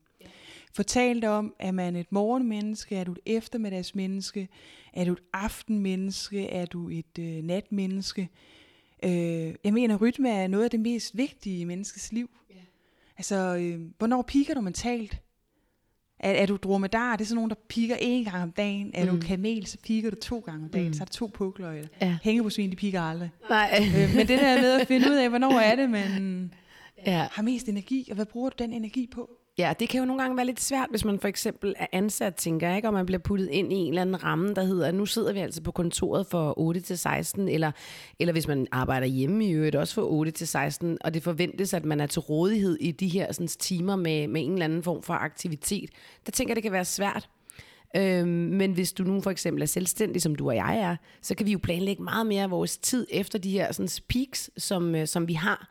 [0.73, 4.47] Få talt om, er man et morgenmenneske, er du et eftermiddagsmenneske,
[4.93, 8.29] er du et aftenmenneske, er du et øh, natmenneske.
[9.03, 12.29] Øh, jeg mener, rytme er noget af det mest vigtige i menneskets liv.
[13.17, 15.21] Altså, øh, hvornår piker du mentalt?
[16.19, 18.91] Er, er du dromedar, det er sådan nogen, der piker én gang om dagen.
[18.93, 19.19] Er mm.
[19.19, 20.87] du kamel, så piker du to gange om dagen.
[20.87, 20.93] Mm.
[20.93, 21.71] Så er der to pukler.
[22.01, 22.17] Ja.
[22.23, 23.31] Hængebrusvin, de piker aldrig.
[23.49, 23.79] Nej.
[23.81, 26.53] øh, men det der med at finde ud af, hvornår er det, man
[27.05, 27.27] ja.
[27.31, 29.29] har mest energi, og hvad bruger du den energi på?
[29.57, 32.35] Ja, det kan jo nogle gange være lidt svært, hvis man for eksempel er ansat,
[32.35, 34.91] tænker jeg, ikke, og man bliver puttet ind i en eller anden ramme, der hedder,
[34.91, 37.71] nu sidder vi altså på kontoret fra 8 til 16, eller,
[38.19, 41.73] eller hvis man arbejder hjemme i øvrigt, også fra 8 til 16, og det forventes,
[41.73, 44.83] at man er til rådighed i de her sådan, timer med, med en eller anden
[44.83, 45.89] form for aktivitet.
[46.25, 47.29] Der tænker jeg, det kan være svært.
[47.95, 51.35] Øhm, men hvis du nu for eksempel er selvstændig, som du og jeg er, så
[51.35, 54.95] kan vi jo planlægge meget mere af vores tid efter de her sådan, peaks, som,
[54.95, 55.69] øh, som vi har.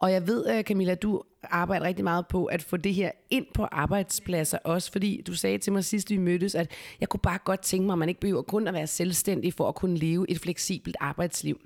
[0.00, 3.46] Og jeg ved, øh, Camilla, du arbejder rigtig meget på at få det her ind
[3.54, 7.38] på arbejdspladser også, fordi du sagde til mig sidst, vi mødtes, at jeg kunne bare
[7.44, 10.30] godt tænke mig, at man ikke behøver kun at være selvstændig for at kunne leve
[10.30, 11.60] et fleksibelt arbejdsliv.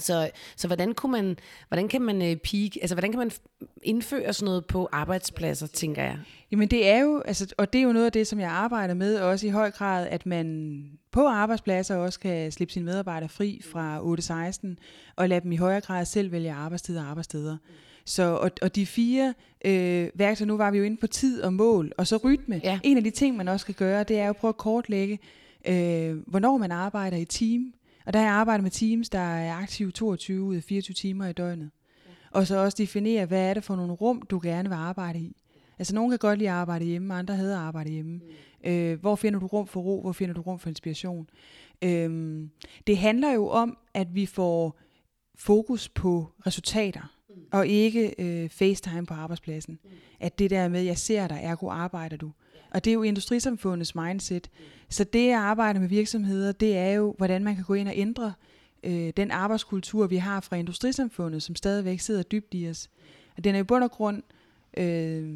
[0.00, 1.36] Så, så hvordan, kunne man,
[1.68, 3.30] hvordan kan man øh, peak, altså hvordan kan man
[3.82, 6.18] indføre sådan noget på arbejdspladser, tænker jeg?
[6.52, 8.94] Jamen det er jo, altså, og det er jo noget af det, som jeg arbejder
[8.94, 13.60] med, også i høj grad, at man på arbejdspladser også kan slippe sine medarbejdere fri
[13.64, 17.56] fra 8-16, og lade dem i højere grad selv vælge arbejdstid og arbejdsteder.
[18.04, 21.52] Så, og, og de fire øh, værktøjer, nu var vi jo inde på tid og
[21.52, 22.60] mål, og så rytme.
[22.64, 22.80] Ja.
[22.82, 25.18] En af de ting, man også skal gøre, det er jo at prøve at kortlægge,
[25.68, 27.72] øh, hvornår man arbejder i team.
[28.06, 31.26] Og der har jeg arbejdet med teams, der er aktive 22 ud af 24 timer
[31.26, 31.70] i døgnet.
[32.30, 35.36] Og så også definere, hvad er det for nogle rum, du gerne vil arbejde i.
[35.78, 38.12] Altså, nogen kan godt lide at arbejde hjemme, andre hader at arbejde hjemme.
[38.64, 38.70] Mm.
[38.70, 40.00] Øh, hvor finder du rum for ro?
[40.00, 41.28] Hvor finder du rum for inspiration?
[41.82, 42.50] Øhm,
[42.86, 44.78] det handler jo om, at vi får
[45.34, 47.16] fokus på resultater.
[47.52, 49.78] og ikke øh, FaceTime på arbejdspladsen.
[50.20, 52.32] At det der med, jeg ser dig, ergo arbejder du.
[52.74, 54.50] Og det er jo industrisamfundets mindset.
[54.88, 57.94] Så det at arbejde med virksomheder, det er jo, hvordan man kan gå ind og
[57.96, 58.32] ændre
[58.82, 62.88] øh, den arbejdskultur, vi har fra industrisamfundet, som stadigvæk sidder dybt i os.
[63.36, 64.22] Og den er i bund og grund
[64.76, 65.28] øh,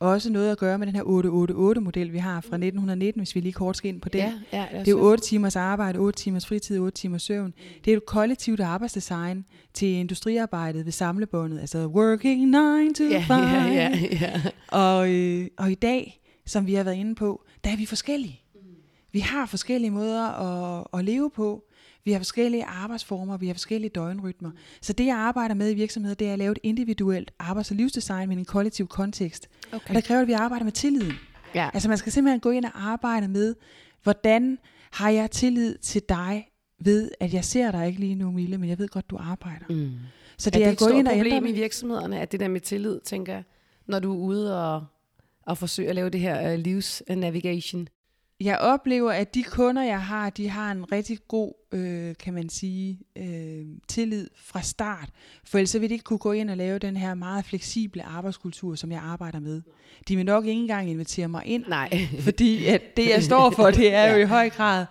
[0.00, 3.52] også noget at gøre med den her 888-model, vi har fra 1919, hvis vi lige
[3.52, 4.20] kort skal ind på den.
[4.20, 7.54] Ja, ja, det er jo 8 timers arbejde, 8 timers fritid, 8 timers søvn.
[7.84, 13.10] Det er jo kollektivt arbejdsdesign til industriarbejdet ved samlebåndet, altså working 9 to 5.
[13.10, 13.90] Ja, ja, ja,
[14.20, 14.42] ja.
[14.68, 18.40] Og, øh, og i dag, som vi har været inde på, der er vi forskellige.
[19.12, 21.64] Vi har forskellige måder at, at leve på.
[22.04, 24.50] Vi har forskellige arbejdsformer, vi har forskellige døgnrytmer.
[24.80, 27.76] Så det, jeg arbejder med i virksomheder, det er at lave et individuelt arbejds- og
[27.76, 29.48] livsdesign med en kollektiv kontekst.
[29.72, 29.88] Okay.
[29.88, 31.12] Og der kræver, at vi arbejder med tilliden.
[31.54, 31.70] Ja.
[31.74, 33.54] Altså man skal simpelthen gå ind og arbejde med,
[34.02, 34.58] hvordan
[34.90, 36.48] har jeg tillid til dig
[36.80, 39.64] ved, at jeg ser dig ikke lige nu, Mille, men jeg ved godt, du arbejder.
[39.68, 39.92] Mm.
[40.38, 42.40] Så Det er, det det er et stort ind problem ændre i virksomhederne, at det
[42.40, 43.42] der med tillid, tænker
[43.86, 44.84] når du er ude og,
[45.46, 47.88] og forsøge at lave det her uh, livsnavigation.
[48.40, 52.48] Jeg oplever, at de kunder, jeg har, de har en rigtig god, øh, kan man
[52.48, 55.08] sige, øh, tillid fra start.
[55.44, 58.74] For ellers vil de ikke kunne gå ind og lave den her meget fleksible arbejdskultur,
[58.74, 59.62] som jeg arbejder med.
[60.08, 62.06] De vil nok ikke engang invitere mig ind, Nej.
[62.28, 64.22] fordi at det, jeg står for, det er jo Ja.
[64.22, 64.86] i høj grad,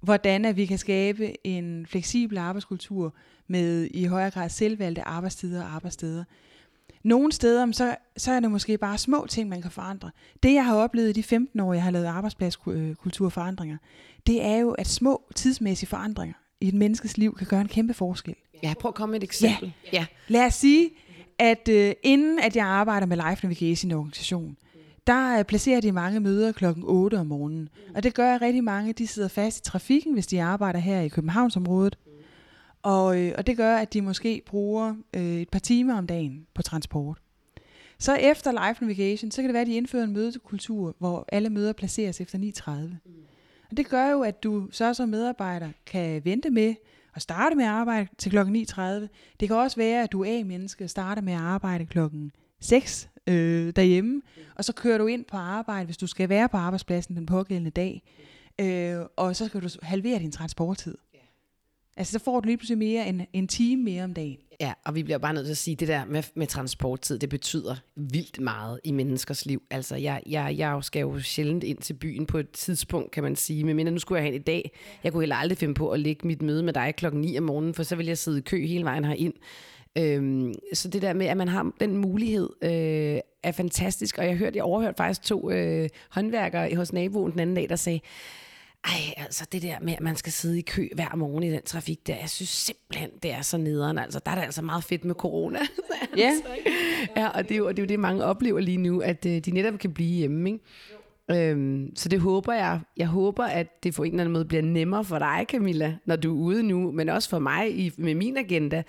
[0.00, 3.14] hvordan at vi kan skabe en fleksibel arbejdskultur
[3.46, 6.24] med i højere grad selvvalgte arbejdstider og arbejdssteder.
[7.04, 10.10] Nogle steder, så, så er det måske bare små ting, man kan forandre.
[10.42, 13.76] Det, jeg har oplevet i de 15 år, jeg har lavet arbejdspladskulturforandringer,
[14.26, 17.94] det er jo, at små tidsmæssige forandringer i et menneskes liv kan gøre en kæmpe
[17.94, 18.34] forskel.
[18.62, 19.72] Ja, prøv at komme med et eksempel.
[19.92, 20.06] Ja.
[20.28, 20.90] Lad os sige,
[21.38, 24.56] at øh, inden at jeg arbejder med Life Navigation i organisation,
[25.06, 27.68] der øh, placerer de mange møder klokken 8 om morgenen.
[27.94, 31.00] Og det gør, at rigtig mange de sidder fast i trafikken, hvis de arbejder her
[31.00, 31.98] i Københavnsområdet.
[32.84, 36.46] Og, øh, og det gør, at de måske bruger øh, et par timer om dagen
[36.54, 37.18] på transport.
[37.98, 41.50] Så efter Life Navigation, så kan det være, at de indfører en mødekultur, hvor alle
[41.50, 42.70] møder placeres efter 9.30.
[43.70, 46.74] Og det gør jo, at du så som medarbejder kan vente med
[47.14, 48.82] at starte med at arbejde til klokken 9.30.
[49.40, 53.08] Det kan også være, at du er A-menneske og starter med at arbejde klokken 6
[53.26, 54.22] øh, derhjemme,
[54.56, 57.70] og så kører du ind på arbejde, hvis du skal være på arbejdspladsen den pågældende
[57.70, 58.02] dag,
[58.60, 60.94] øh, og så skal du halvere din transporttid.
[61.96, 64.36] Altså, så får du lige pludselig mere end en time mere om dagen.
[64.60, 67.18] Ja, og vi bliver bare nødt til at sige, at det der med, med transporttid,
[67.18, 69.62] det betyder vildt meget i menneskers liv.
[69.70, 73.36] Altså, jeg, jeg, jeg skal jo sjældent ind til byen på et tidspunkt, kan man
[73.36, 73.64] sige.
[73.64, 74.70] Men nu skulle jeg hen i dag.
[75.04, 77.44] Jeg kunne heller aldrig finde på at lægge mit møde med dig klokken 9 om
[77.44, 79.34] morgenen, for så vil jeg sidde i kø hele vejen herind.
[79.98, 84.18] Øhm, så det der med, at man har den mulighed, øh, er fantastisk.
[84.18, 87.76] Og jeg hørte, jeg overhørte faktisk to øh, håndværkere hos naboen den anden dag, der
[87.76, 88.00] sagde,
[88.84, 91.62] ej, altså det der med, at man skal sidde i kø hver morgen i den
[91.62, 93.98] trafik der, jeg synes simpelthen, det er så nederen.
[93.98, 95.58] Altså, der er det altså meget fedt med corona.
[96.16, 96.32] Ja.
[97.16, 99.26] ja, og det, er jo, og det er jo det, mange oplever lige nu, at
[99.26, 101.50] øh, de netop kan blive hjemme, ikke?
[101.50, 102.80] Øhm, så det håber jeg.
[102.96, 106.16] Jeg håber, at det på en eller anden måde bliver nemmere for dig, Camilla, når
[106.16, 108.82] du er ude nu, men også for mig i, med min agenda,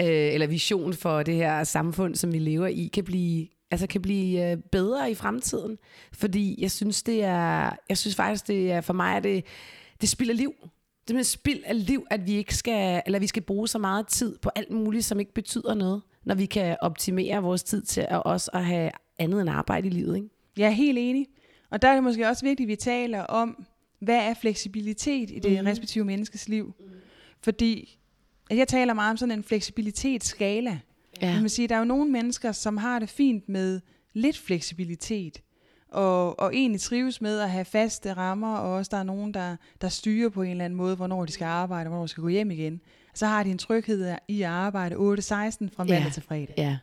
[0.00, 4.02] øh, eller vision for det her samfund, som vi lever i, kan blive, altså kan
[4.02, 5.78] blive øh, bedre i fremtiden.
[6.12, 9.44] Fordi jeg synes, det er, jeg synes faktisk, det er, for mig er det,
[10.00, 10.54] det spilder liv.
[11.08, 14.06] Det er spild af liv, at vi ikke skal, eller vi skal bruge så meget
[14.06, 18.06] tid på alt muligt, som ikke betyder noget, når vi kan optimere vores tid til
[18.08, 20.28] at også at have andet end arbejde i livet, ikke?
[20.56, 21.26] Jeg er helt enig.
[21.70, 23.66] Og der er det måske også vigtigt, at vi taler om,
[24.00, 25.66] hvad er fleksibilitet i det mm.
[25.66, 26.74] respektive menneskes liv.
[26.80, 26.86] Mm.
[27.42, 27.98] Fordi
[28.50, 30.80] at jeg taler meget om sådan en fleksibilitetsskala.
[31.22, 31.32] Ja.
[31.32, 33.80] Man kan sige, der er jo nogle mennesker, som har det fint med
[34.12, 35.42] lidt fleksibilitet,
[35.88, 39.56] og, og egentlig trives med at have faste rammer, og også der er nogen, der,
[39.80, 42.22] der styrer på en eller anden måde, hvornår de skal arbejde, og hvornår de skal
[42.22, 42.80] gå hjem igen.
[43.14, 45.08] Så har de en tryghed i at arbejde 8-16 fra
[45.78, 46.10] mandag Ja.
[46.14, 46.54] til fredag.
[46.58, 46.78] Ja.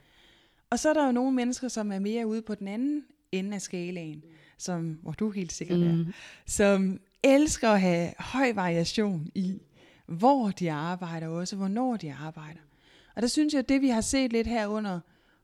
[0.69, 3.55] Og så er der jo nogle mennesker, som er mere ude på den anden ende
[3.55, 4.23] af skalaen,
[4.57, 6.01] som, hvor du helt sikkert mm.
[6.01, 6.05] er,
[6.45, 9.61] som elsker at have høj variation i,
[10.07, 12.59] hvor de arbejder, og også hvornår de arbejder.
[13.15, 14.99] Og der synes jeg, at det vi har set lidt her under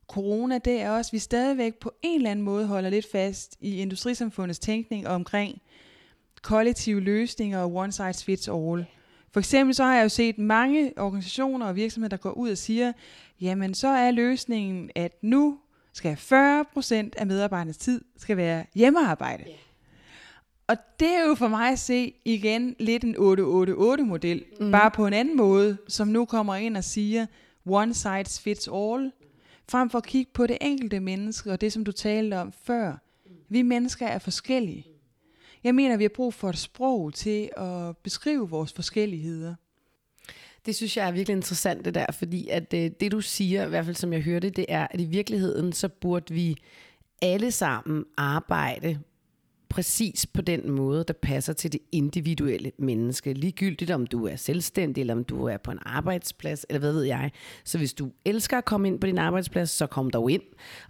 [0.08, 3.58] corona, det er også, at vi stadigvæk på en eller anden måde holder lidt fast
[3.62, 5.62] i industrisamfundets tænkning omkring
[6.42, 8.86] kollektive løsninger og one size fits all.
[9.32, 12.58] For eksempel så har jeg jo set mange organisationer og virksomheder, der går ud og
[12.58, 12.94] siger,
[13.42, 15.60] jamen så er løsningen, at nu
[15.94, 19.44] skal 40% af medarbejdernes tid skal være hjemmearbejde.
[19.44, 19.58] Yeah.
[20.68, 24.72] Og det er jo for mig at se igen lidt en 888-model, mm.
[24.72, 27.26] bare på en anden måde, som nu kommer ind og siger,
[27.66, 29.12] one size fits all,
[29.70, 32.96] frem for at kigge på det enkelte menneske, og det som du talte om før.
[33.50, 34.86] Vi mennesker er forskellige.
[35.64, 39.56] Jeg mener, vi har brug for et sprog til at beskrive vores forskelligheder.
[40.66, 43.66] Det synes jeg er virkelig interessant det der, fordi at det, øh, det du siger,
[43.66, 46.58] i hvert fald som jeg hørte, det er, at i virkeligheden så burde vi
[47.22, 49.00] alle sammen arbejde
[49.72, 53.34] præcis på den måde, der passer til det individuelle menneske.
[53.34, 57.04] Ligegyldigt om du er selvstændig, eller om du er på en arbejdsplads, eller hvad ved
[57.04, 57.32] jeg.
[57.64, 60.42] Så hvis du elsker at komme ind på din arbejdsplads, så kom dog ind.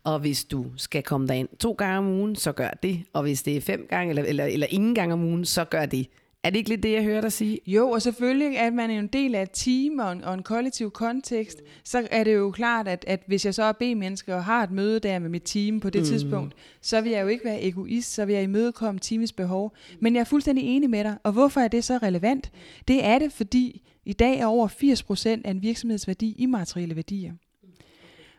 [0.03, 3.03] Og hvis du skal komme derind to gange om ugen, så gør det.
[3.13, 5.85] Og hvis det er fem gange, eller, eller, eller ingen gange om ugen, så gør
[5.85, 6.07] det.
[6.43, 7.59] Er det ikke lidt det, jeg hører dig sige?
[7.67, 10.43] Jo, og selvfølgelig, at man er en del af et team og en, og en
[10.43, 14.45] kollektiv kontekst, så er det jo klart, at, at hvis jeg så er B-menneske og
[14.45, 16.07] har et møde der med mit team på det mm.
[16.07, 19.75] tidspunkt, så vil jeg jo ikke være egoist, så vil jeg imødekomme teamets behov.
[19.99, 22.51] Men jeg er fuldstændig enig med dig, og hvorfor er det så relevant?
[22.87, 27.33] Det er det, fordi i dag er over 80% af en virksomhedsværdi immaterielle værdier.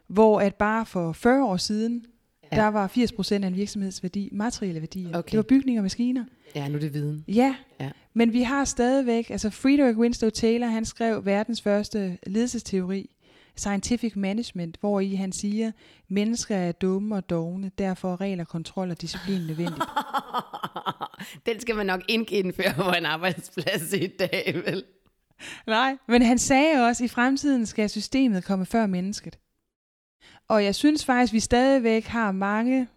[0.06, 2.04] Hvor at bare for 40 år siden,
[2.52, 2.56] ja.
[2.56, 5.18] der var 80% af en virksomhedsværdi materielle værdier.
[5.18, 5.30] Okay.
[5.30, 6.24] Det var bygninger og maskiner.
[6.54, 7.24] Ja, nu er det viden.
[7.28, 13.10] Ja, ja, men vi har stadigvæk, altså Friedrich Winslow Taylor, han skrev verdens første ledelsesteori,
[13.56, 15.72] Scientific Management, hvor i han siger,
[16.08, 19.84] mennesker er dumme og dogne, derfor er regler, kontrol og disciplin nødvendigt.
[21.46, 24.84] Den skal man nok ikke indføre på en arbejdsplads i dag, vel?
[25.66, 29.38] Nej, men han sagde også, at i fremtiden skal systemet komme før mennesket.
[30.52, 32.88] Og jeg synes faktisk, vi stadigvæk har mange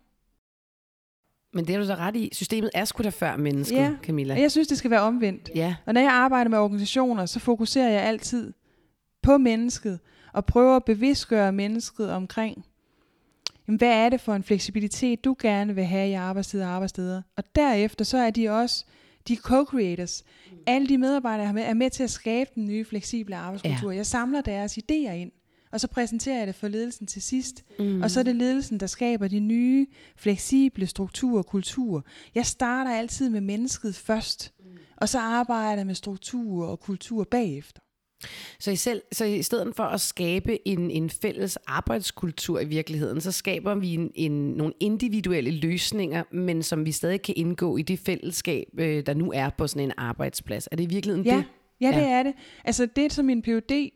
[1.53, 2.29] men det er du så ret i.
[2.33, 3.91] Systemet er sgu da før mennesket, ja.
[4.03, 4.39] Camilla.
[4.41, 5.49] jeg synes, det skal være omvendt.
[5.55, 5.75] Ja.
[5.85, 8.53] Og når jeg arbejder med organisationer, så fokuserer jeg altid
[9.21, 9.99] på mennesket,
[10.33, 12.65] og prøver at bevidstgøre mennesket omkring,
[13.67, 17.21] jamen, hvad er det for en fleksibilitet, du gerne vil have i arbejdstid og arbejdssteder.
[17.37, 18.85] Og derefter så er de også
[19.27, 20.23] de co-creators.
[20.67, 23.91] Alle de medarbejdere, jeg har med, er med til at skabe den nye fleksible arbejdskultur.
[23.91, 23.97] Ja.
[23.97, 25.31] Jeg samler deres idéer ind
[25.71, 27.63] og så præsenterer jeg det for ledelsen til sidst.
[27.79, 28.01] Mm.
[28.01, 32.01] Og så er det ledelsen, der skaber de nye, fleksible strukturer og kulturer.
[32.35, 34.65] Jeg starter altid med mennesket først, mm.
[34.97, 37.81] og så arbejder jeg med strukturer og kultur bagefter.
[38.59, 43.21] Så i, selv, så i stedet for at skabe en, en fælles arbejdskultur i virkeligheden,
[43.21, 47.81] så skaber vi en, en, nogle individuelle løsninger, men som vi stadig kan indgå i
[47.81, 50.67] det fællesskab, øh, der nu er på sådan en arbejdsplads.
[50.71, 51.35] Er det i virkeligheden ja.
[51.35, 51.43] det?
[51.81, 52.33] Ja, det er det.
[52.65, 53.89] Altså det, som min phd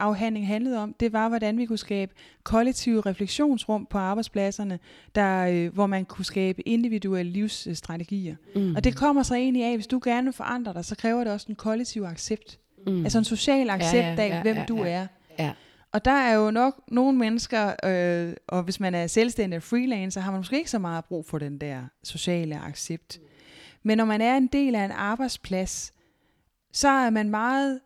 [0.00, 4.78] afhandling handlede om, det var, hvordan vi kunne skabe kollektive refleksionsrum på arbejdspladserne,
[5.14, 8.36] der, øh, hvor man kunne skabe individuelle livsstrategier.
[8.54, 8.76] Mm.
[8.76, 11.32] Og det kommer så egentlig af, hvis du gerne vil forandre dig, så kræver det
[11.32, 12.58] også en kollektiv accept.
[12.86, 13.02] Mm.
[13.04, 14.90] Altså en social accept ja, ja, ja, af, hvem ja, du ja.
[14.90, 15.06] er.
[15.38, 15.52] Ja.
[15.92, 20.20] Og der er jo nok nogle mennesker, øh, og hvis man er selvstændig og freelancer,
[20.20, 23.18] har man måske ikke så meget brug for den der sociale accept.
[23.82, 25.92] Men når man er en del af en arbejdsplads,
[26.72, 27.80] så er man meget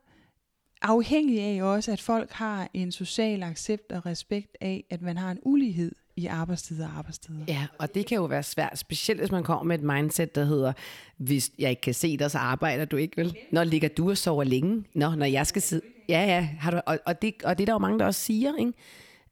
[0.83, 5.31] afhængig af også, at folk har en social accept og respekt af, at man har
[5.31, 7.45] en ulighed i arbejdstider og arbejdstider.
[7.49, 10.45] Ja, og det kan jo være svært, specielt hvis man kommer med et mindset, der
[10.45, 10.73] hedder,
[11.17, 13.37] hvis jeg ikke kan se dig, så arbejder du ikke, vel?
[13.53, 14.85] Når ligger du og sover længe?
[14.95, 15.83] Nå, når jeg skal sidde...
[16.09, 18.21] Ja, ja, har du, og, og, det, og det er der jo mange, der også
[18.21, 18.73] siger, ikke?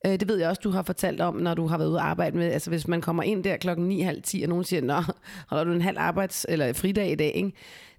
[0.07, 2.07] Øh, det ved jeg også, du har fortalt om, når du har været ude og
[2.07, 5.03] arbejde med, altså hvis man kommer ind der klokken 9.30, og nogen siger, nå,
[5.49, 7.53] holder du en halv arbejds- eller fridag i dag, ikke?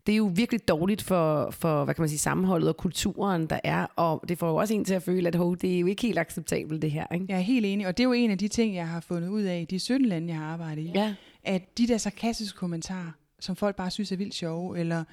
[0.06, 3.60] Det er jo virkelig dårligt for, for hvad kan man sige, sammenholdet og kulturen, der
[3.64, 5.88] er, og det får jo også en til at føle, at oh, det er jo
[5.88, 7.06] ikke helt acceptabelt det her.
[7.14, 7.26] Ikke?
[7.30, 9.30] Jeg er helt enig, og det er jo en af de ting, jeg har fundet
[9.30, 11.16] ud af i de 17 lande, jeg har arbejdet i, ja.
[11.44, 15.04] at de der sarkastiske kommentarer, som folk bare synes er vildt sjove, eller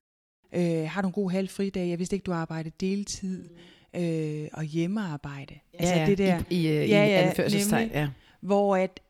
[0.54, 3.48] øh, har du en god halv fridag, jeg vidste ikke, du arbejder deltid,
[3.96, 5.54] øh, og hjemmearbejde.
[5.74, 7.90] Ja, altså det der, i, i, ja, ja, anførselstegn.
[7.90, 8.08] Ja.
[8.40, 9.00] Hvor at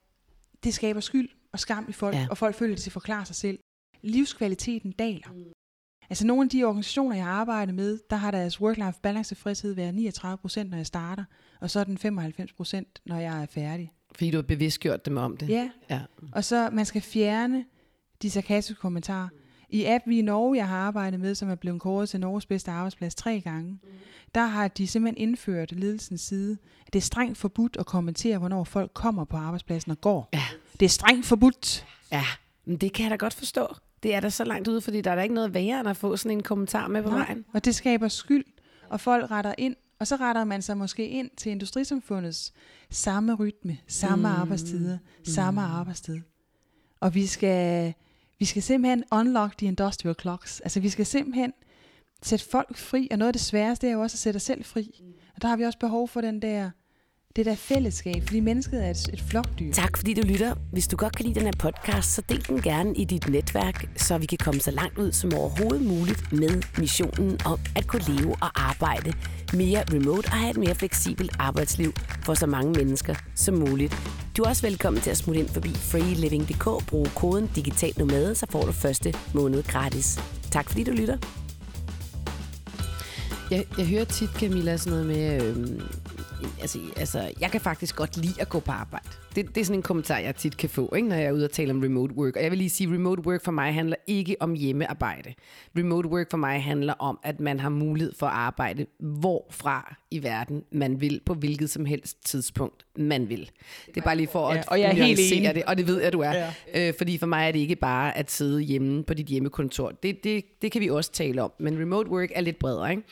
[0.64, 2.26] det skaber skyld og skam i folk, ja.
[2.30, 3.58] og folk føler, at de forklare sig selv.
[4.02, 5.28] Livskvaliteten daler.
[6.10, 9.74] Altså nogle af de organisationer, jeg har arbejdet med, der har deres work-life balance fritid
[9.74, 11.24] været 39 procent, når jeg starter,
[11.60, 13.92] og så er den 95 procent, når jeg er færdig.
[14.14, 15.48] Fordi du har bevidstgjort dem om det?
[15.48, 15.70] Ja.
[15.90, 16.00] ja.
[16.32, 17.64] Og så man skal fjerne
[18.22, 19.28] de sarkastiske kommentarer.
[19.70, 22.46] I app vi i Norge, jeg har arbejdet med, som er blevet kåret til Norges
[22.46, 23.78] bedste arbejdsplads tre gange,
[24.34, 28.64] der har de simpelthen indført ledelsens side, at det er strengt forbudt at kommentere, hvornår
[28.64, 30.28] folk kommer på arbejdspladsen og går.
[30.34, 30.42] Ja.
[30.80, 31.86] Det er strengt forbudt.
[32.12, 32.24] Ja,
[32.64, 33.66] men det kan jeg da godt forstå.
[34.02, 35.96] Det er da så langt ude, fordi der er da ikke noget værre end at
[35.96, 37.44] få sådan en kommentar med på Nej, vejen.
[37.54, 38.44] og det skaber skyld,
[38.88, 42.52] og folk retter ind, og så retter man sig måske ind til industrisamfundets
[42.90, 44.34] samme rytme, samme mm.
[44.34, 45.24] arbejdstider, mm.
[45.24, 46.20] samme arbejdstid.
[47.00, 47.94] Og vi skal,
[48.38, 50.60] vi skal simpelthen unlock the industrial clocks.
[50.60, 51.52] Altså vi skal simpelthen
[52.22, 54.64] sætte folk fri, og noget af det sværeste er jo også at sætte os selv
[54.64, 55.04] fri.
[55.36, 56.70] Og der har vi også behov for den der
[57.36, 59.72] det der fællesskab, fordi mennesket er et, et flokdyr.
[59.72, 60.54] Tak fordi du lytter.
[60.72, 63.88] Hvis du godt kan lide den her podcast, så del den gerne i dit netværk,
[63.96, 68.02] så vi kan komme så langt ud som overhovedet muligt med missionen om at kunne
[68.08, 69.12] leve og arbejde
[69.52, 71.92] mere remote og have et mere fleksibelt arbejdsliv
[72.24, 73.96] for så mange mennesker som muligt.
[74.36, 78.46] Du er også velkommen til at smutte ind forbi freeliving.dk, bruge koden Digital Nomade, så
[78.50, 80.18] får du første måned gratis.
[80.50, 81.18] Tak fordi du lytter.
[83.50, 85.42] Jeg, jeg hører tit, Camilla, sådan noget med...
[85.42, 85.82] Øhm,
[86.60, 89.08] altså, altså, jeg kan faktisk godt lide at gå på arbejde.
[89.36, 91.44] Det, det er sådan en kommentar, jeg tit kan få, ikke, når jeg er ude
[91.44, 92.36] og tale om remote work.
[92.36, 95.34] Og jeg vil lige sige, remote work for mig handler ikke om hjemmearbejde.
[95.78, 100.22] Remote work for mig handler om, at man har mulighed for at arbejde hvorfra i
[100.22, 103.50] verden man vil, på hvilket som helst tidspunkt man vil.
[103.86, 105.54] Det er bare lige for at ja, og jeg er helt enig.
[105.54, 106.32] det, og det ved jeg, du er.
[106.32, 106.88] Ja.
[106.88, 109.90] Øh, fordi for mig er det ikke bare at sidde hjemme på dit hjemmekontor.
[109.90, 113.02] Det, det, det kan vi også tale om, men remote work er lidt bredere, ikke?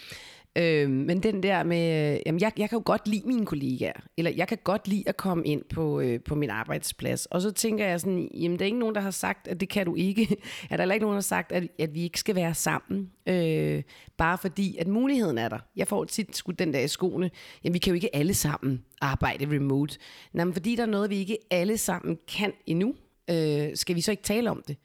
[0.57, 4.01] Øh, men den der med, øh, jamen jeg, jeg kan jo godt lide mine kollegaer,
[4.17, 7.27] eller jeg kan godt lide at komme ind på, øh, på min arbejdsplads.
[7.27, 9.69] Og så tænker jeg sådan, jamen der er ikke nogen, der har sagt, at det
[9.69, 10.23] kan du ikke.
[10.71, 13.11] er der heller ikke nogen, der har sagt, at, at vi ikke skal være sammen,
[13.27, 13.83] øh,
[14.17, 15.59] bare fordi, at muligheden er der.
[15.77, 17.31] Jeg får tit skudt den der i skoene,
[17.65, 19.99] jamen vi kan jo ikke alle sammen arbejde remote.
[20.33, 22.95] Nej, men fordi der er noget, vi ikke alle sammen kan endnu,
[23.31, 24.77] øh, skal vi så ikke tale om det?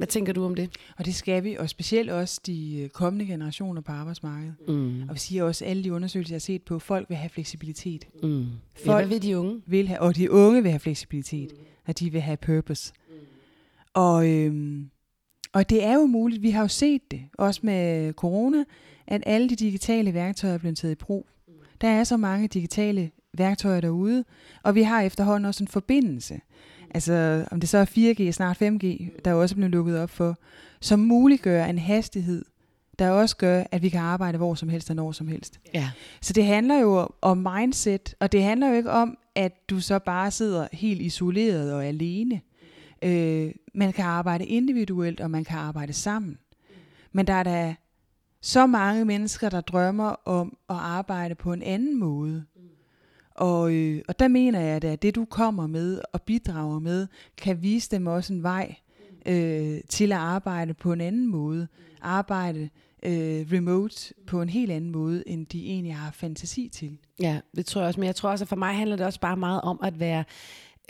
[0.00, 0.70] Hvad tænker du om det?
[0.98, 4.54] Og det skal vi, og specielt også de øh, kommende generationer på arbejdsmarkedet.
[4.68, 5.08] Mm.
[5.08, 8.08] Og vi siger også, alle de undersøgelser, jeg har set på, folk vil have fleksibilitet.
[8.22, 8.46] Mm.
[8.84, 9.62] Folk ja, hvad vil de unge?
[9.66, 11.64] Vil have, og de unge vil have fleksibilitet, mm.
[11.86, 12.92] og de vil have purpose.
[13.08, 13.14] Mm.
[13.94, 14.90] Og, øhm,
[15.52, 18.64] og det er jo muligt, vi har jo set det, også med corona,
[19.06, 21.26] at alle de digitale værktøjer er blevet taget i brug.
[21.80, 24.24] Der er så mange digitale værktøjer derude,
[24.62, 26.40] og vi har efterhånden også en forbindelse
[26.94, 30.38] altså om det så er 4G, snart 5G, der også er blevet lukket op for,
[30.80, 32.44] som muliggør en hastighed,
[32.98, 35.60] der også gør, at vi kan arbejde hvor som helst og når som helst.
[35.74, 35.90] Ja.
[36.20, 39.98] Så det handler jo om mindset, og det handler jo ikke om, at du så
[39.98, 42.40] bare sidder helt isoleret og alene.
[43.02, 46.38] Øh, man kan arbejde individuelt, og man kan arbejde sammen.
[47.12, 47.74] Men der er der
[48.42, 52.44] så mange mennesker, der drømmer om at arbejde på en anden måde.
[53.40, 57.62] Og, øh, og der mener jeg, at det du kommer med og bidrager med, kan
[57.62, 58.74] vise dem også en vej
[59.26, 61.68] øh, til at arbejde på en anden måde.
[62.00, 62.68] Arbejde
[63.02, 66.98] øh, remote på en helt anden måde, end de egentlig har fantasi til.
[67.20, 68.00] Ja, det tror jeg også.
[68.00, 70.24] Men jeg tror også, at for mig handler det også bare meget om at være,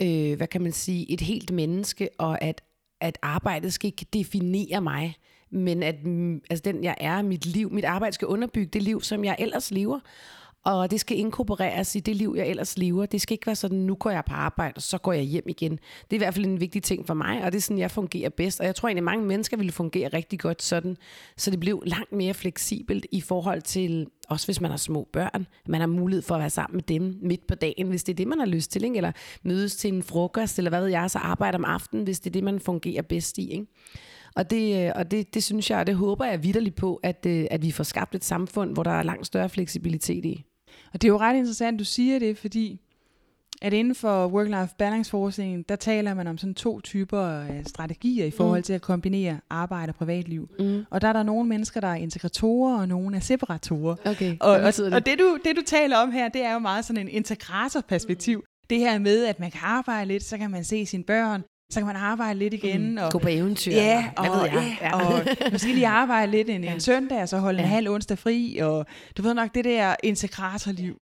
[0.01, 2.63] øh, hvad kan man sige, et helt menneske, og at,
[3.01, 5.15] at arbejdet skal ikke definere mig
[5.53, 9.01] men at mm, altså den jeg er, mit liv, mit arbejde skal underbygge det liv,
[9.01, 9.99] som jeg ellers lever.
[10.65, 13.05] Og det skal inkorporeres i det liv, jeg ellers lever.
[13.05, 15.43] Det skal ikke være sådan, nu går jeg på arbejde, og så går jeg hjem
[15.47, 15.71] igen.
[15.71, 17.91] Det er i hvert fald en vigtig ting for mig, og det er sådan, jeg
[17.91, 18.59] fungerer bedst.
[18.59, 20.97] Og jeg tror egentlig, at mange mennesker ville fungere rigtig godt sådan,
[21.37, 25.47] så det blev langt mere fleksibelt i forhold til, også hvis man har små børn,
[25.67, 28.17] man har mulighed for at være sammen med dem midt på dagen, hvis det er
[28.17, 28.97] det, man har lyst til, ikke?
[28.97, 29.11] eller
[29.43, 32.33] mødes til en frokost, eller hvad ved jeg, så arbejde om aftenen, hvis det er
[32.33, 33.51] det, man fungerer bedst i.
[33.51, 33.65] Ikke?
[34.35, 37.25] Og, det, øh, og det, det synes jeg, og det håber jeg vidderligt på, at,
[37.27, 40.45] øh, at vi får skabt et samfund, hvor der er langt større fleksibilitet i.
[40.93, 42.79] Og det er jo ret interessant, du siger det, fordi
[43.61, 48.31] at inden for work-life balance forskningen, der taler man om sådan to typer strategier i
[48.31, 48.63] forhold mm.
[48.63, 50.49] til at kombinere arbejde og privatliv.
[50.59, 50.85] Mm.
[50.89, 53.95] Og der er der nogle mennesker, der er integratorer, og nogle er separatorer.
[54.05, 54.37] Okay.
[54.39, 54.93] Og, og, det?
[54.93, 58.37] og det, du, det du taler om her, det er jo meget sådan en integratorperspektiv.
[58.37, 58.45] Mm.
[58.69, 61.79] Det her med, at man kan arbejde lidt, så kan man se sine børn, så
[61.79, 62.91] kan man arbejde lidt igen.
[62.91, 62.97] Mm.
[62.97, 63.71] Og, Gå på eventyr.
[63.71, 64.77] Ja, og, ved jeg?
[64.81, 66.73] Ja, og måske lige arbejde lidt en, ja.
[66.73, 67.63] en søndag, og så holde ja.
[67.63, 68.85] en halv onsdag fri, og
[69.17, 70.97] du ved nok, det der integratorliv.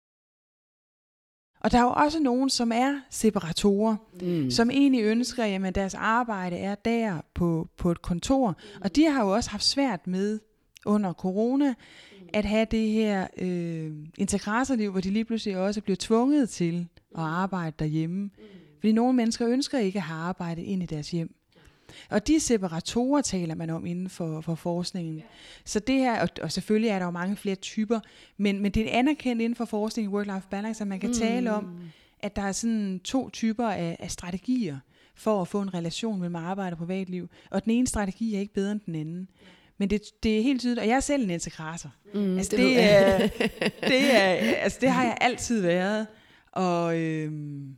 [1.60, 4.52] Og der er jo også nogen, som er separatorer, mm.
[4.52, 8.50] som egentlig ønsker, at deres arbejde er der på, på et kontor.
[8.50, 8.82] Mm.
[8.82, 10.40] Og de har jo også haft svært med
[10.86, 11.74] under corona,
[12.34, 16.88] at have det her øh, integratorliv, hvor de lige pludselig også bliver tvunget til
[17.18, 18.24] at arbejde derhjemme.
[18.24, 18.58] Mm.
[18.80, 21.36] Fordi nogle mennesker ønsker ikke at have arbejde ind i deres hjem.
[22.10, 25.24] Og de separatorer taler man om inden for, for forskningen.
[25.66, 28.00] Så det her, og, og selvfølgelig er der jo mange flere typer,
[28.38, 31.16] men, men det er anerkendt inden for forskning i work-life balance, at man kan mm.
[31.16, 31.80] tale om,
[32.20, 34.78] at der er sådan to typer af, af strategier
[35.16, 37.30] for at få en relation mellem arbejde og privatliv.
[37.52, 39.28] Og den ene strategi er ikke bedre end den anden.
[39.78, 41.94] Men det, det er helt tydeligt, og jeg er selv en integrator.
[42.14, 43.28] Mm, altså, det, det, er,
[43.92, 44.20] det, er,
[44.56, 46.08] altså, det har jeg altid været.
[46.52, 47.76] Og, øhm,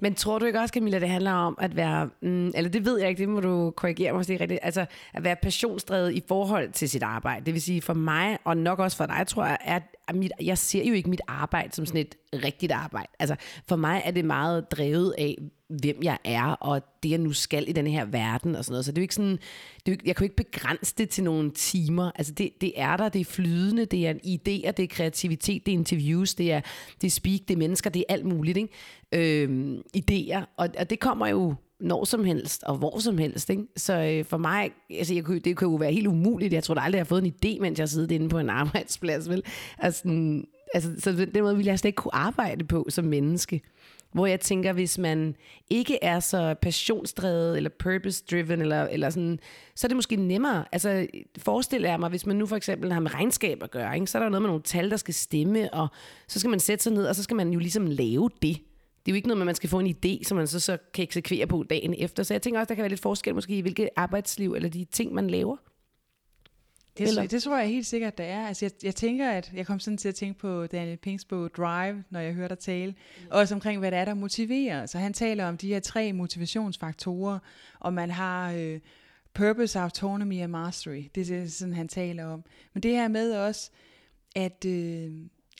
[0.00, 2.98] men tror du ikke også, Camilla, det handler om at være, mm, eller det ved
[2.98, 6.22] jeg ikke, det må du korrigere mig, det er rigtigt, altså at være passionsdrevet i
[6.28, 7.46] forhold til sit arbejde.
[7.46, 9.82] Det vil sige for mig, og nok også for dig, tror jeg, at
[10.14, 12.14] mit, jeg ser jo ikke mit arbejde som sådan et
[12.44, 13.08] rigtigt arbejde.
[13.18, 13.36] Altså
[13.68, 15.36] for mig er det meget drevet af,
[15.80, 18.84] hvem jeg er, og det jeg nu skal i den her verden og sådan noget.
[18.84, 19.38] Så det er jo ikke sådan,
[19.86, 22.10] det er jo, jeg kan jo ikke begrænse det til nogle timer.
[22.14, 25.74] Altså det, det er der, det er flydende, det er idéer, det er kreativitet, det
[25.74, 26.60] er interviews, det er,
[27.00, 28.58] det er speak, det er mennesker, det er alt muligt.
[28.58, 29.42] Ikke?
[29.42, 33.50] Øhm, idéer, og, og det kommer jo når som helst og hvor som helst.
[33.50, 33.62] Ikke?
[33.76, 36.52] Så øh, for mig, altså, jeg, det kan jo være helt umuligt.
[36.52, 38.50] Jeg tror da aldrig, jeg har fået en idé, mens jeg sidder inde på en
[38.50, 39.28] arbejdsplads.
[39.28, 39.42] Vel?
[39.78, 40.02] Altså,
[40.74, 43.60] Altså, så den måde ville jeg slet ikke kunne arbejde på som menneske.
[44.12, 45.36] Hvor jeg tænker, hvis man
[45.70, 49.38] ikke er så passionsdrevet, eller purpose-driven, eller, eller sådan,
[49.74, 50.64] så er det måske nemmere.
[50.72, 51.06] Altså,
[51.38, 54.06] forestil jeg mig, hvis man nu for eksempel har med regnskab at gøre, ikke?
[54.06, 55.88] så er der noget med nogle tal, der skal stemme, og
[56.28, 58.56] så skal man sætte sig ned, og så skal man jo ligesom lave det.
[59.06, 60.60] Det er jo ikke noget med, at man skal få en idé, som man så,
[60.60, 62.22] så kan eksekvere på dagen efter.
[62.22, 64.84] Så jeg tænker også, der kan være lidt forskel måske i, hvilket arbejdsliv eller de
[64.84, 65.56] ting, man laver.
[66.98, 67.26] Det, Eller?
[67.26, 68.46] det tror jeg helt sikkert, der er.
[68.46, 71.50] Altså, jeg, jeg tænker, at jeg kom sådan til at tænke på Daniel Pinks bog
[71.56, 72.90] Drive, når jeg hører dig tale.
[72.90, 73.26] Mm.
[73.30, 74.86] Også omkring, hvad det er, der motiverer.
[74.86, 77.38] Så han taler om de her tre motivationsfaktorer,
[77.80, 78.80] og man har øh,
[79.34, 81.04] purpose, autonomy og mastery.
[81.14, 82.44] Det er sådan, han taler om.
[82.74, 83.70] Men det her med også,
[84.36, 84.64] at...
[84.64, 85.10] Øh,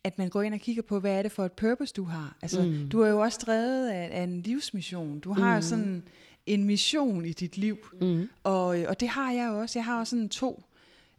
[0.04, 2.36] at man går ind og kigger på, hvad er det for et purpose, du har.
[2.42, 2.88] Altså, mm.
[2.88, 5.20] du er jo også drevet af, af en livsmission.
[5.20, 5.62] Du har mm.
[5.62, 6.02] sådan
[6.46, 7.78] en mission i dit liv.
[8.00, 8.28] Mm.
[8.42, 9.78] Og, og det har jeg også.
[9.78, 10.62] Jeg har også sådan to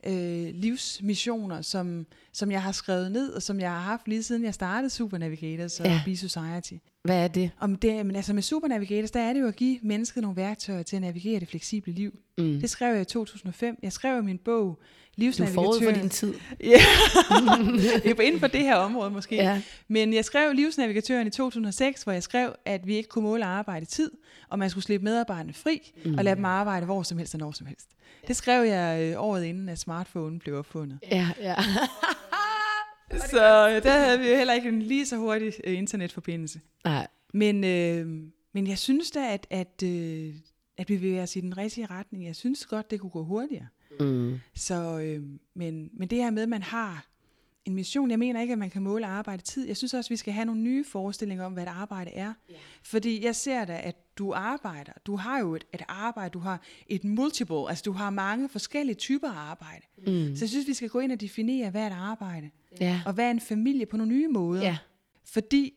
[0.05, 4.43] øh, livsmissioner, som, som jeg har skrevet ned, og som jeg har haft lige siden
[4.43, 6.01] jeg startede Super Navigators og ja.
[6.05, 6.73] Be Society.
[7.03, 7.51] Hvad er det?
[7.59, 10.37] Om det men altså med Super Navigators, der er det jo at give mennesket nogle
[10.37, 12.19] værktøjer til at navigere det fleksible liv.
[12.37, 12.59] Mm.
[12.59, 13.79] Det skrev jeg i 2005.
[13.83, 14.79] Jeg skrev min bog,
[15.15, 15.63] Livsnavigatør.
[15.63, 16.33] Du for din tid.
[16.59, 16.79] Ja,
[18.03, 19.35] jeg er inden for det her område måske.
[19.35, 19.61] Ja.
[19.87, 23.85] Men jeg skrev Livsnavigatøren i 2006, hvor jeg skrev, at vi ikke kunne måle arbejde
[23.85, 24.11] tid,
[24.49, 26.17] og man skulle slippe medarbejderne fri, mm.
[26.17, 27.89] og lade dem arbejde hvor som helst og når som helst.
[28.27, 30.99] Det skrev jeg øh, året inden, at smartphone blev opfundet.
[31.11, 31.55] Ja, ja.
[33.31, 36.59] så der havde vi jo heller ikke en lige så hurtig øh, internetforbindelse.
[36.85, 37.07] Nej.
[37.33, 38.07] Men, øh,
[38.53, 40.33] men jeg synes da, at, at, øh,
[40.77, 42.25] at vi vil os i den rigtige retning.
[42.25, 43.67] Jeg synes godt, det kunne gå hurtigere.
[43.99, 44.39] Mm.
[44.55, 45.23] Så, øh,
[45.53, 47.05] men, men det her med, at man har
[47.65, 49.67] en mission, jeg mener ikke, at man kan måle arbejde tid.
[49.67, 52.33] Jeg synes også, at vi skal have nogle nye forestillinger om, hvad et arbejde er.
[52.51, 52.59] Yeah.
[52.83, 54.91] Fordi jeg ser da, at du arbejder.
[55.05, 58.95] Du har jo et, et arbejde, du har et multiple, altså du har mange forskellige
[58.95, 59.85] typer af arbejde.
[59.97, 60.35] Mm.
[60.35, 62.49] Så jeg synes, vi skal gå ind og definere, hvad er et arbejde.
[62.81, 62.99] Yeah.
[63.05, 64.63] Og hvad er en familie på nogle nye måder.
[64.63, 64.77] Yeah.
[65.25, 65.73] Fordi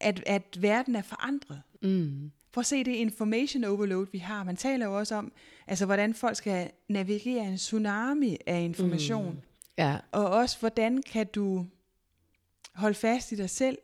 [0.00, 1.62] at, at verden er forandret.
[1.82, 2.30] Mm.
[2.56, 4.44] Prøv at se det information overload, vi har.
[4.44, 5.32] Man taler jo også om,
[5.66, 9.34] altså hvordan folk skal navigere en tsunami af information.
[9.34, 9.40] Mm.
[9.78, 9.98] Ja.
[10.12, 11.66] Og også, hvordan kan du
[12.74, 13.78] holde fast i dig selv,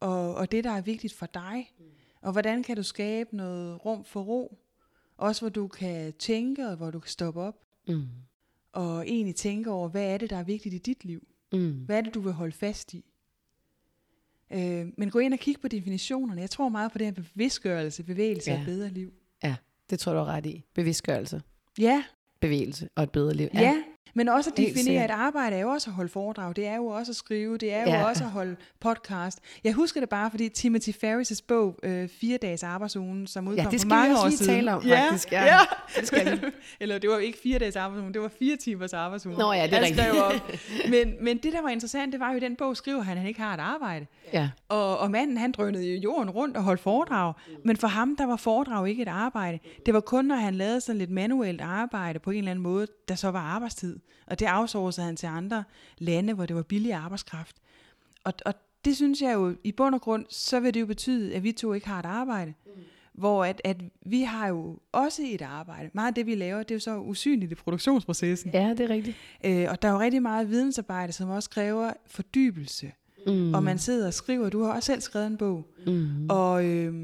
[0.00, 1.72] og, og det, der er vigtigt for dig.
[1.78, 1.84] Mm.
[2.22, 4.58] Og hvordan kan du skabe noget rum for ro.
[5.16, 7.56] Også hvor du kan tænke, og hvor du kan stoppe op.
[7.88, 8.06] Mm.
[8.72, 11.26] Og egentlig tænke over, hvad er det, der er vigtigt i dit liv?
[11.52, 11.72] Mm.
[11.72, 13.04] Hvad er det, du vil holde fast i?
[14.50, 16.40] Øh, men gå ind og kig på definitionerne.
[16.40, 18.58] Jeg tror meget på det her bevidstgørelse, bevægelse ja.
[18.58, 19.12] og bedre liv.
[19.44, 19.56] Ja,
[19.90, 20.64] det tror du er ret i.
[20.74, 21.42] Bevidstgørelse.
[21.78, 22.04] Ja.
[22.40, 23.48] Bevægelse og et bedre liv.
[23.54, 23.82] Ja, ja
[24.18, 26.86] men også at definere, at arbejde er jo også at holde foredrag, det er jo
[26.86, 28.04] også at skrive, det er jo ja.
[28.04, 29.38] også at holde podcast.
[29.64, 33.78] Jeg husker det bare, fordi Timothy Ferris' bog, øh, Fire dages arbejdsugen, som udkom ja,
[33.78, 34.54] for mange år siden.
[34.54, 35.32] tale om, faktisk.
[35.32, 35.58] Ja, ja.
[35.96, 36.46] det skal vi.
[36.80, 39.38] Eller det var ikke fire dages arbejdsugen, det var fire timers arbejdsugen.
[39.38, 40.90] Nå ja, det er rigtigt.
[40.94, 43.18] men, men det, der var interessant, det var jo, i den bog skriver han, at
[43.18, 44.06] han ikke har et arbejde.
[44.32, 44.50] Ja.
[44.68, 47.34] Og, og manden, han drønede jorden rundt og holdt foredrag.
[47.64, 49.58] Men for ham, der var foredrag ikke et arbejde.
[49.86, 52.86] Det var kun, når han lavede sådan lidt manuelt arbejde på en eller anden måde,
[53.08, 53.98] der så var arbejdstid.
[54.26, 55.64] Og det outsourcede han til andre
[55.98, 57.56] lande, hvor det var billig arbejdskraft.
[58.24, 58.54] Og, og
[58.84, 61.52] det synes jeg jo, i bund og grund, så vil det jo betyde, at vi
[61.52, 62.54] to ikke har et arbejde.
[62.66, 62.72] Mm.
[63.12, 65.90] Hvor at, at vi har jo også et arbejde.
[65.92, 68.50] Meget af det, vi laver, det er jo så usynligt i produktionsprocessen.
[68.54, 69.16] Ja, det er rigtigt.
[69.44, 72.92] Øh, og der er jo rigtig meget vidensarbejde, som også kræver fordybelse.
[73.26, 73.54] Mm.
[73.54, 74.48] Og man sidder og skriver.
[74.48, 75.66] Du har også selv skrevet en bog.
[75.86, 76.26] Mm.
[76.30, 76.94] Og øh,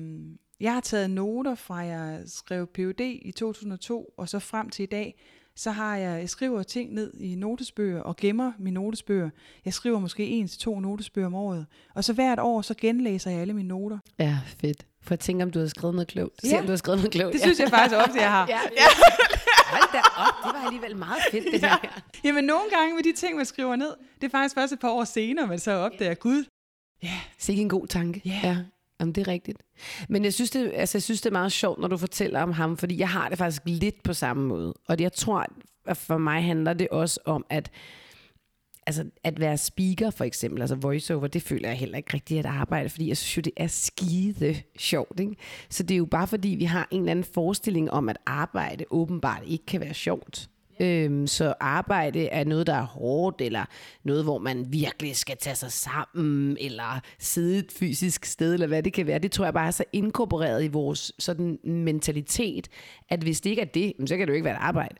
[0.61, 4.87] jeg har taget noter fra, jeg skrev PhD i 2002, og så frem til i
[4.87, 5.21] dag,
[5.57, 9.31] så har jeg, jeg skriver ting ned i notesbøger og gemmer mine notesbøger.
[9.65, 11.67] Jeg skriver måske en til to notesbøger om året.
[11.95, 13.99] Og så hvert år, så genlæser jeg alle mine noter.
[14.19, 14.87] Ja, fedt.
[15.03, 16.41] For at tænke, om du har skrevet noget klogt.
[16.41, 16.59] Se, ja.
[16.59, 17.33] om du har skrevet noget klogt.
[17.33, 18.47] Det synes jeg faktisk ofte, jeg har.
[18.49, 18.59] ja.
[18.83, 18.87] ja.
[19.67, 21.69] Hold da op, det var alligevel meget fedt, det ja.
[21.69, 22.01] her.
[22.25, 23.91] Jamen, nogle gange med de ting, man skriver ned,
[24.21, 26.45] det er faktisk først et par år senere, man så opdager, gud,
[27.03, 27.21] ja.
[27.39, 28.23] Sikke en god tanke.
[28.25, 28.41] Ja.
[28.45, 28.57] ja.
[29.01, 29.59] Jamen, det er rigtigt.
[30.09, 32.53] Men jeg synes, det, altså, jeg synes, det er meget sjovt, når du fortæller om
[32.53, 34.75] ham, fordi jeg har det faktisk lidt på samme måde.
[34.89, 35.47] Og jeg tror,
[35.87, 37.71] at for mig handler det også om, at
[38.87, 42.47] altså at være speaker for eksempel, altså voiceover, det føler jeg heller ikke rigtigt at
[42.47, 45.21] arbejde, fordi jeg synes jo, det er skide sjovt.
[45.21, 45.37] Ikke?
[45.71, 48.85] Så det er jo bare fordi, vi har en eller anden forestilling om, at arbejde
[48.91, 50.51] åbenbart ikke kan være sjovt.
[50.81, 53.65] Øhm, så arbejde er noget, der er hårdt, eller
[54.05, 58.83] noget, hvor man virkelig skal tage sig sammen, eller sidde et fysisk sted, eller hvad
[58.83, 59.19] det kan være.
[59.19, 62.69] Det tror jeg bare er så inkorporeret i vores sådan mentalitet,
[63.09, 64.95] at hvis det ikke er det, så kan det jo ikke være et arbejde.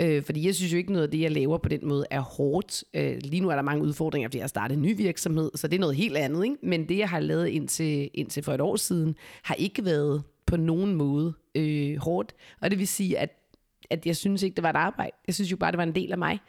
[0.00, 2.20] Øh, fordi jeg synes jo ikke noget af det, jeg laver på den måde, er
[2.20, 2.84] hårdt.
[2.94, 5.68] Øh, lige nu er der mange udfordringer, fordi jeg har startet en ny virksomhed, så
[5.68, 6.44] det er noget helt andet.
[6.44, 6.56] Ikke?
[6.62, 10.56] Men det, jeg har lavet indtil, indtil for et år siden, har ikke været på
[10.56, 12.34] nogen måde øh, hårdt.
[12.60, 13.30] Og det vil sige, at
[13.90, 15.12] at jeg synes ikke, det var et arbejde.
[15.26, 16.40] Jeg synes jo bare, det var en del af mig.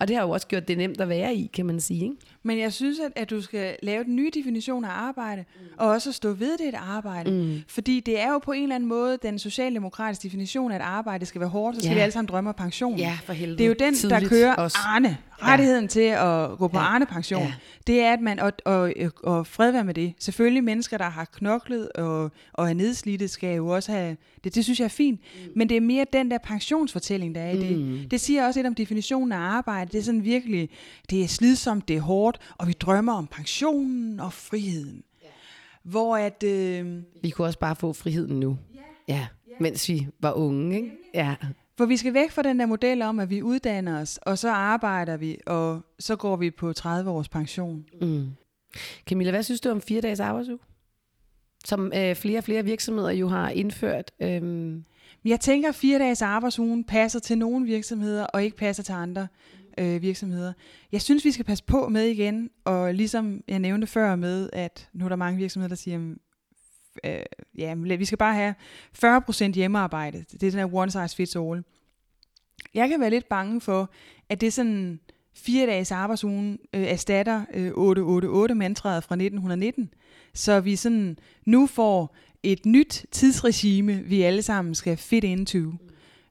[0.00, 2.02] Og det har jo også gjort det nemt at være i, kan man sige.
[2.02, 2.16] Ikke?
[2.42, 5.66] Men jeg synes, at, at du skal lave den nye definition af arbejde, mm.
[5.76, 7.30] og også stå ved det et arbejde.
[7.30, 7.62] Mm.
[7.68, 11.26] Fordi det er jo på en eller anden måde den socialdemokratiske definition af et arbejde
[11.26, 11.94] skal være hårdt, så skal ja.
[11.94, 12.98] vi alle sammen drømme om pension.
[12.98, 13.58] Ja, for helvede.
[13.58, 14.78] Det er jo den, Tidligt der kører også.
[14.86, 15.18] Arne.
[15.42, 15.88] Rettigheden ja.
[15.88, 16.84] til at gå på ja.
[16.84, 17.42] Arne-pension.
[17.42, 17.52] Ja.
[17.86, 20.14] Det er, at man, og, og, og fred være med det.
[20.18, 24.64] Selvfølgelig mennesker, der har knoklet og, og er nedslidte, skal jo også have, det, det
[24.64, 25.20] synes jeg er fint.
[25.20, 25.52] Mm.
[25.56, 27.78] Men det er mere den der pensionsfortælling, der er i det.
[27.78, 28.08] Mm.
[28.10, 29.92] Det siger også lidt om definitionen af arbejde.
[29.92, 30.70] Det er sådan virkelig,
[31.10, 35.02] det er slidsomt, det er hårdt, og vi drømmer om pensionen og friheden.
[35.22, 35.28] Ja.
[35.82, 36.42] Hvor at...
[36.42, 38.58] Øh, vi kunne også bare få friheden nu.
[38.74, 38.80] Ja.
[39.14, 39.26] ja.
[39.60, 40.90] Mens vi var unge, ikke?
[41.14, 41.34] Ja.
[41.78, 44.50] For vi skal væk fra den der model om, at vi uddanner os, og så
[44.50, 47.84] arbejder vi, og så går vi på 30 års pension.
[48.00, 48.26] Mm.
[49.06, 50.58] Camilla, hvad synes du om fire dages arbejdsuge?
[51.64, 54.10] Som øh, flere og flere virksomheder jo har indført.
[54.20, 54.84] Øhm.
[55.24, 59.28] Jeg tænker, at fire dages arbejdsugen passer til nogle virksomheder, og ikke passer til andre
[59.78, 60.52] øh, virksomheder.
[60.92, 64.88] Jeg synes, vi skal passe på med igen, og ligesom jeg nævnte før med, at
[64.92, 66.14] nu er der mange virksomheder, der siger,
[67.04, 67.20] øh,
[67.58, 68.54] ja, vi skal bare have
[69.04, 70.24] 40% hjemmearbejde.
[70.32, 71.64] Det er den her one size fits all.
[72.74, 73.90] Jeg kan være lidt bange for,
[74.28, 75.00] at det er sådan
[75.34, 79.90] fire dages arbejdsugen øh, erstatter øh, 888 mantraet fra 1919.
[80.34, 85.72] Så vi sådan nu får et nyt tidsregime, vi alle sammen skal fit into.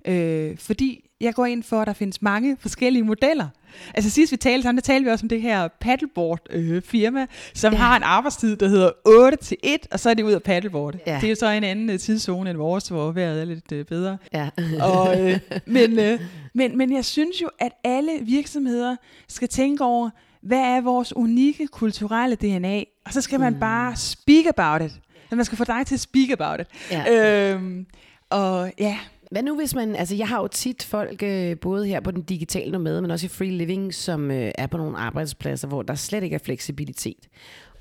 [0.07, 3.47] Øh, fordi jeg går ind for, at der findes mange forskellige modeller.
[3.93, 7.26] Altså sidst vi talte sammen, der talte vi også om det her paddleboard øh, firma,
[7.53, 7.80] som ja.
[7.80, 10.95] har en arbejdstid, der hedder 8 til 1, og så er det ud af paddleboard.
[11.07, 11.15] Ja.
[11.15, 13.86] Det er jo så en anden uh, tidszone end vores, hvor vejret er lidt uh,
[13.86, 14.18] bedre.
[14.34, 14.49] Ja.
[14.82, 16.22] og, øh, men, øh,
[16.53, 18.95] men, men jeg synes jo, at alle virksomheder
[19.28, 20.09] skal tænke over,
[20.41, 22.84] hvad er vores unikke kulturelle DNA?
[23.05, 23.59] Og så skal man mm.
[23.59, 24.99] bare speak about it.
[25.32, 26.68] Man skal få dig til at speak about it.
[26.91, 27.53] Ja.
[27.53, 27.86] Øhm,
[28.30, 28.97] og ja,
[29.32, 32.21] hvad nu hvis man, altså jeg har jo tit folk, øh, både her på den
[32.21, 35.95] digitale nomade, men også i free living, som øh, er på nogle arbejdspladser, hvor der
[35.95, 37.28] slet ikke er fleksibilitet.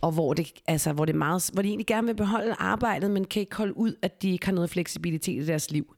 [0.01, 3.11] Og hvor det, altså, hvor, det er meget, hvor de egentlig gerne vil beholde arbejdet,
[3.11, 5.95] men kan ikke holde ud, at de ikke har noget fleksibilitet i deres liv.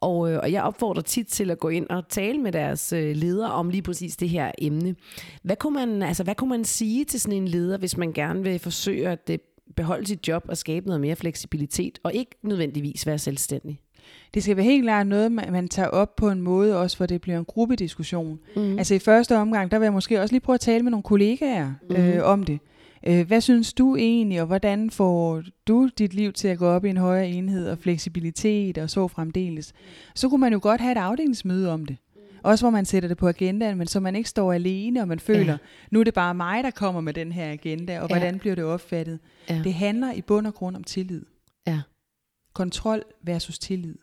[0.00, 3.16] Og, øh, og jeg opfordrer tit til at gå ind og tale med deres øh,
[3.16, 4.94] ledere om lige præcis det her emne.
[5.42, 8.42] Hvad kunne, man, altså, hvad kunne man sige til sådan en leder, hvis man gerne
[8.42, 9.38] vil forsøge at øh,
[9.76, 13.80] beholde sit job og skabe noget mere fleksibilitet, og ikke nødvendigvis være selvstændig?
[14.34, 17.20] Det skal være helt klart noget, man tager op på en måde også, hvor det
[17.20, 18.38] bliver en gruppediskussion.
[18.56, 18.78] Mm.
[18.78, 21.02] Altså i første omgang, der vil jeg måske også lige prøve at tale med nogle
[21.02, 21.96] kollegaer mm.
[21.96, 22.58] øh, om det.
[23.06, 26.84] Øh, hvad synes du egentlig, og hvordan får du dit liv til at gå op
[26.84, 29.72] i en højere enhed og fleksibilitet og så fremdeles?
[30.14, 31.96] Så kunne man jo godt have et afdelingsmøde om det.
[32.42, 35.20] Også hvor man sætter det på agendaen, men så man ikke står alene, og man
[35.20, 35.56] føler, ja.
[35.90, 38.14] nu er det bare mig, der kommer med den her agenda, og ja.
[38.14, 39.18] hvordan bliver det opfattet?
[39.50, 39.60] Ja.
[39.64, 41.22] Det handler i bund og grund om tillid.
[41.66, 41.80] Ja.
[42.54, 43.94] Kontrol versus tillid.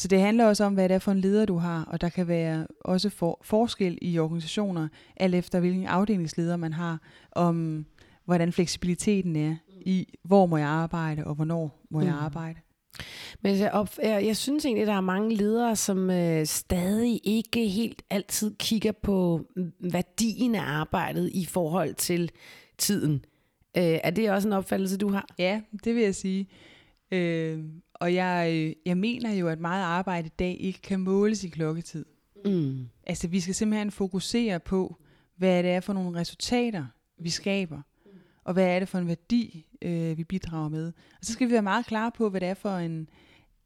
[0.00, 2.08] Så det handler også om, hvad det er for en leder, du har, og der
[2.08, 7.00] kan være også for, forskel i organisationer, alt efter hvilken afdelingsleder man har,
[7.32, 7.86] om
[8.24, 12.06] hvordan fleksibiliteten er i, hvor må jeg arbejde, og hvornår må mm.
[12.06, 12.58] jeg arbejde.
[13.40, 17.20] Men jeg, op, jeg, jeg synes egentlig, at der er mange ledere, som øh, stadig
[17.24, 19.44] ikke helt altid kigger på
[19.80, 22.30] værdien af arbejdet i forhold til
[22.78, 23.24] tiden.
[23.76, 25.26] Øh, er det også en opfattelse, du har?
[25.38, 26.48] Ja, det vil jeg sige.
[27.10, 27.58] Øh,
[28.00, 31.48] og jeg, øh, jeg mener jo, at meget arbejde i dag ikke kan måles i
[31.48, 32.04] klokketid.
[32.44, 32.88] Mm.
[33.06, 34.96] Altså vi skal simpelthen fokusere på,
[35.36, 36.86] hvad det er for nogle resultater,
[37.18, 37.82] vi skaber.
[38.44, 40.86] Og hvad er det for en værdi, øh, vi bidrager med.
[40.86, 43.08] Og så skal vi være meget klare på, hvad det er for en,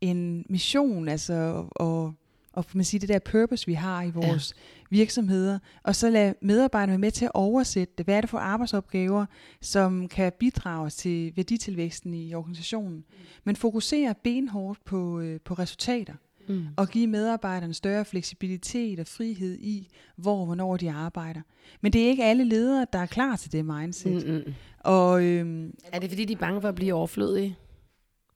[0.01, 2.15] en mission, altså og,
[2.53, 4.61] og man sige, det der purpose, vi har i vores ja.
[4.95, 8.07] Virksomheder, og så lade medarbejderne være med til at oversætte det.
[8.07, 9.27] Hvad er det for arbejdsopgaver,
[9.61, 12.97] som kan bidrage til værditilvæksten i organisationen?
[12.97, 13.05] Mm.
[13.45, 16.15] Men fokusere benhårdt på, øh, på resultater.
[16.49, 16.67] Mm.
[16.77, 21.41] og give medarbejderne større fleksibilitet og frihed i, hvor og hvornår de arbejder.
[21.81, 24.27] Men det er ikke alle ledere, der er klar til det mindset.
[24.27, 24.55] Mm-mm.
[24.81, 27.57] Og, øhm, er det fordi, de er bange for at blive overflødige,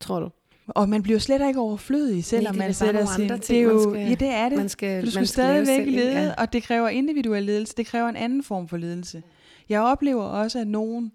[0.01, 0.31] tror du?
[0.69, 3.29] Og man bliver slet ikke overflødig, selvom Nej, man sætter sin...
[3.29, 4.59] Det er jo, skal, ja, det er det.
[4.59, 6.35] Man skal, du skal, man skal stadigvæk lede, ja.
[6.39, 7.75] og det kræver individuel ledelse.
[7.77, 9.23] Det kræver en anden form for ledelse.
[9.69, 11.11] Jeg oplever også, at nogle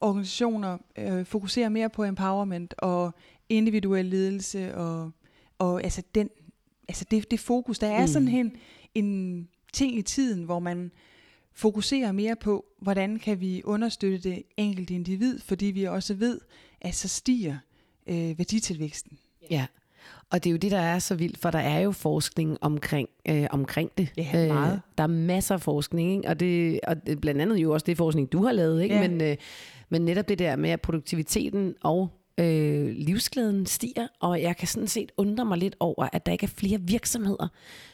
[0.00, 3.14] organisationer øh, fokuserer mere på empowerment og
[3.48, 5.10] individuel ledelse og,
[5.58, 6.30] og altså den,
[6.88, 7.78] altså det, det fokus.
[7.78, 8.06] Der er mm.
[8.06, 8.56] sådan en,
[8.94, 10.90] en ting i tiden, hvor man
[11.52, 16.40] fokuserer mere på, hvordan kan vi understøtte det enkelte individ, fordi vi også ved,
[16.80, 17.56] at så stiger
[18.08, 19.18] øh, værditilvæksten.
[19.50, 19.66] Ja.
[20.30, 23.08] Og det er jo det, der er så vildt, for der er jo forskning omkring,
[23.28, 24.12] øh, omkring det.
[24.16, 24.72] Ja, meget.
[24.72, 26.28] Øh, der er masser af forskning, ikke?
[26.28, 28.82] Og, det, og det, blandt andet jo også det forskning, du har lavet.
[28.82, 28.94] Ikke?
[28.94, 29.08] Ja.
[29.08, 29.36] Men, øh,
[29.88, 34.88] men netop det der med, at produktiviteten og Øh, livsglæden stiger, og jeg kan sådan
[34.88, 37.48] set undre mig lidt over, at der ikke er flere virksomheder,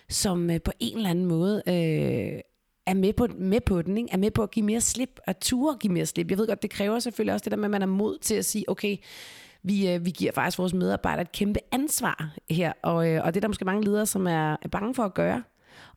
[0.08, 2.40] som øh, på en eller anden måde øh,
[2.86, 4.08] er med på, med på den, ikke?
[4.12, 6.30] er med på at give mere slip, at ture give mere slip.
[6.30, 8.34] Jeg ved godt, det kræver selvfølgelig også det der med, at man er mod til
[8.34, 8.96] at sige, okay,
[9.62, 13.36] vi, øh, vi giver faktisk vores medarbejdere et kæmpe ansvar her, og, øh, og det
[13.36, 15.42] er der måske mange ledere, som er, er bange for at gøre.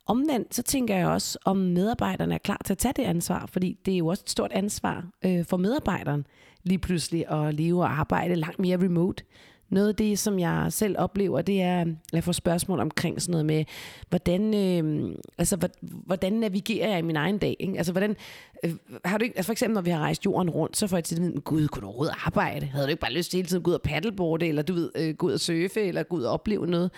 [0.06, 3.78] Omvendt, så tænker jeg også, om medarbejderne er klar til at tage det ansvar, fordi
[3.86, 6.28] det er jo også et stort ansvar øh, for medarbejderen
[6.64, 9.24] lige pludselig at leve og arbejde langt mere remote.
[9.70, 13.32] Noget af det, som jeg selv oplever, det er, at jeg får spørgsmål omkring sådan
[13.32, 13.66] noget med,
[14.10, 17.56] hvordan, øh, altså, hvordan navigerer jeg i min egen dag?
[17.60, 17.78] Ikke?
[17.78, 18.16] Altså, hvordan,
[18.64, 18.74] øh,
[19.06, 21.04] har du ikke, altså for eksempel, når vi har rejst jorden rundt, så får jeg
[21.04, 22.66] til at gud, kunne du overhovedet arbejde?
[22.66, 24.74] Havde du ikke bare lyst til hele tiden at gå ud og paddleboarde, eller du
[24.74, 26.92] ved, øh, gå ud og surfe, eller gå ud og opleve noget?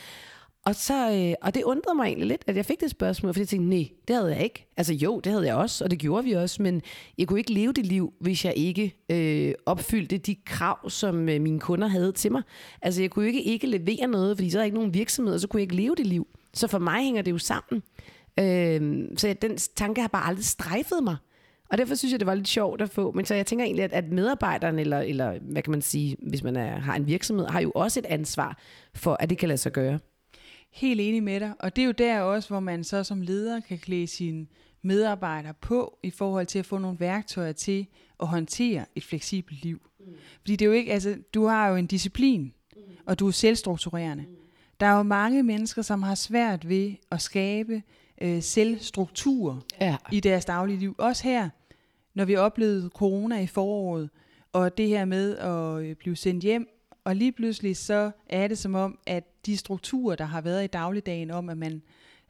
[0.67, 3.39] Og, så, øh, og det undrede mig egentlig lidt, at jeg fik det spørgsmål, fordi
[3.39, 4.67] jeg tænkte, nej, det havde jeg ikke.
[4.77, 6.81] Altså jo, det havde jeg også, og det gjorde vi også, men
[7.17, 11.41] jeg kunne ikke leve det liv, hvis jeg ikke øh, opfyldte de krav, som øh,
[11.41, 12.41] mine kunder havde til mig.
[12.81, 15.39] Altså jeg kunne ikke ikke levere noget, fordi så er jeg ikke nogen virksomhed, og
[15.39, 16.27] så kunne jeg ikke leve det liv.
[16.53, 17.83] Så for mig hænger det jo sammen.
[18.39, 21.15] Øh, så den tanke har bare aldrig strejfet mig.
[21.69, 23.11] Og derfor synes jeg, det var lidt sjovt at få.
[23.11, 26.43] Men så jeg tænker egentlig, at, at medarbejderen, eller, eller hvad kan man sige, hvis
[26.43, 28.57] man er, har en virksomhed, har jo også et ansvar
[28.93, 29.99] for, at det kan lade sig gøre.
[30.69, 31.53] Helt enig med dig.
[31.59, 34.47] Og det er jo der også, hvor man så som leder kan klæde sine
[34.81, 37.87] medarbejdere på i forhold til at få nogle værktøjer til
[38.19, 39.81] at håndtere et fleksibelt liv.
[39.99, 40.05] Mm.
[40.39, 42.81] Fordi det er jo ikke, altså, du har jo en disciplin, mm.
[43.05, 44.23] og du er selvstrukturerende.
[44.23, 44.35] Mm.
[44.79, 47.81] Der er jo mange mennesker, som har svært ved at skabe
[48.21, 49.97] øh, selvstruktur ja.
[50.11, 50.95] i deres daglige liv.
[50.97, 51.49] Også her,
[52.13, 54.09] når vi oplevede corona i foråret,
[54.53, 56.67] og det her med at øh, blive sendt hjem
[57.07, 60.67] og lige pludselig så er det som om, at de strukturer, der har været i
[60.67, 61.81] dagligdagen om, at man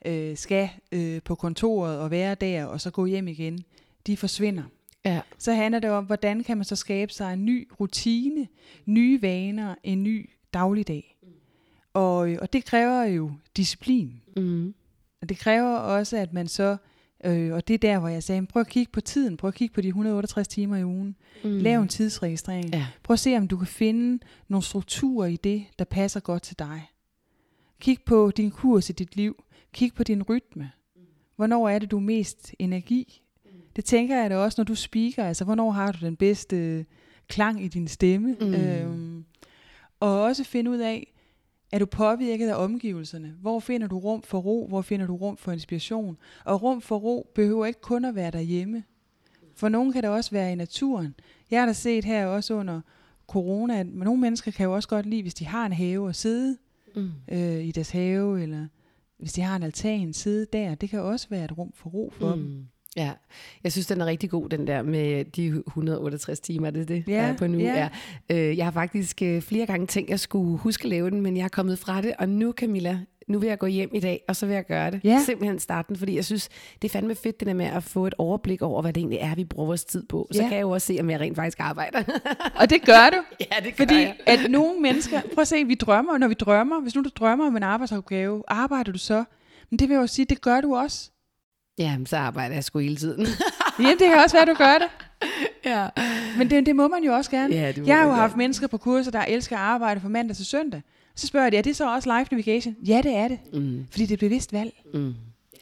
[0.06, 3.64] øh, skal øh, på kontoret og være der, og så gå hjem igen,
[4.06, 4.62] de forsvinder.
[5.04, 5.20] Ja.
[5.38, 8.48] Så handler det om, hvordan kan man så skabe sig en ny rutine,
[8.86, 11.16] nye vaner, en ny dagligdag.
[11.92, 14.22] Og, øh, og det kræver jo disciplin.
[14.36, 14.74] Mm.
[15.22, 16.78] Og det kræver også, at man så Øh,
[17.24, 19.74] og det er der, hvor jeg sagde, prøv at kigge på tiden, prøv at kigge
[19.74, 21.16] på de 168 timer i ugen.
[21.44, 21.58] Mm.
[21.58, 22.74] Lav en tidsregistrering.
[22.74, 22.86] Ja.
[23.02, 26.58] Prøv at se, om du kan finde nogle strukturer i det, der passer godt til
[26.58, 26.82] dig.
[27.80, 29.44] Kig på din kurs i dit liv.
[29.72, 30.70] Kig på din rytme.
[31.36, 33.22] Hvornår er det, du er mest energi?
[33.76, 35.24] Det tænker jeg da også, når du speaker.
[35.24, 36.86] Altså, hvornår har du den bedste
[37.28, 38.36] klang i din stemme?
[38.40, 38.54] Mm.
[38.54, 39.24] Øhm,
[40.00, 41.14] og også finde ud af,
[41.72, 43.34] er du påvirket af omgivelserne?
[43.40, 44.66] Hvor finder du rum for ro?
[44.68, 46.16] Hvor finder du rum for inspiration?
[46.44, 48.84] Og rum for ro behøver ikke kun at være derhjemme.
[49.54, 51.14] For nogen kan det også være i naturen.
[51.50, 52.80] Jeg har da set her også under
[53.26, 56.16] corona, at nogle mennesker kan jo også godt lide, hvis de har en have, at
[56.16, 56.56] sidde
[56.94, 57.10] mm.
[57.28, 58.66] øh, i deres have, eller
[59.18, 60.74] hvis de har en altan, sidde der.
[60.74, 62.42] Det kan også være et rum for ro for mm.
[62.42, 62.68] dem.
[62.96, 63.10] Ja,
[63.64, 67.04] jeg synes, den er rigtig god, den der med de 168 timer, er det det,
[67.08, 67.58] ja, er på nu?
[67.58, 67.88] Ja.
[68.30, 68.36] Ja.
[68.36, 71.20] Øh, jeg har faktisk øh, flere gange tænkt, at jeg skulle huske at lave den,
[71.20, 74.00] men jeg er kommet fra det, og nu, Camilla, nu vil jeg gå hjem i
[74.00, 75.00] dag, og så vil jeg gøre det.
[75.04, 75.22] Ja.
[75.26, 76.48] Simpelthen starten, fordi jeg synes,
[76.82, 79.18] det er fandme fedt, det der med at få et overblik over, hvad det egentlig
[79.18, 80.28] er, vi bruger vores tid på.
[80.32, 80.48] Så ja.
[80.48, 82.02] kan jeg jo også se, om jeg rent faktisk arbejder.
[82.60, 83.16] og det gør du.
[83.52, 84.16] Ja, det gør Fordi jeg.
[84.26, 87.46] at nogle mennesker, prøv at se, vi drømmer, når vi drømmer, hvis nu du drømmer
[87.46, 89.24] om en arbejdsopgave, arbejder du så?
[89.70, 91.10] Men det vil jeg jo sige, det gør du også.
[91.78, 93.26] Ja, så arbejder jeg sgu hele tiden.
[93.78, 94.88] Jamen, det kan også være, du gør det.
[95.64, 95.88] ja.
[96.38, 97.54] Men det, det må man jo også gerne.
[97.54, 100.46] Ja, jeg har jo haft mennesker på kurser, der elsker at arbejde fra mandag til
[100.46, 100.82] søndag.
[101.14, 102.76] Så spørger jeg, er det så også live navigation?
[102.86, 103.38] Ja, det er det.
[103.52, 103.86] Mm.
[103.90, 104.72] Fordi det er bevidst valg.
[104.94, 105.14] Mm.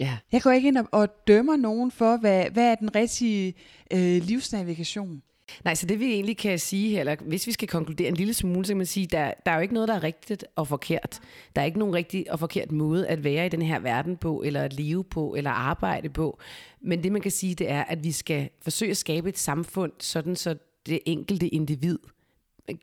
[0.02, 0.16] Yeah.
[0.32, 3.54] Jeg går ikke ind og, og dømmer nogen for, hvad, hvad er den rigtige
[3.90, 5.22] øh, livsnavigation.
[5.64, 8.66] Nej, så det vi egentlig kan sige eller hvis vi skal konkludere en lille smule,
[8.66, 11.20] så kan man sige, der, der er jo ikke noget, der er rigtigt og forkert.
[11.56, 14.42] Der er ikke nogen rigtig og forkert måde at være i den her verden på,
[14.42, 16.38] eller at leve på, eller arbejde på.
[16.80, 19.92] Men det man kan sige, det er, at vi skal forsøge at skabe et samfund,
[19.98, 21.98] sådan så det enkelte individ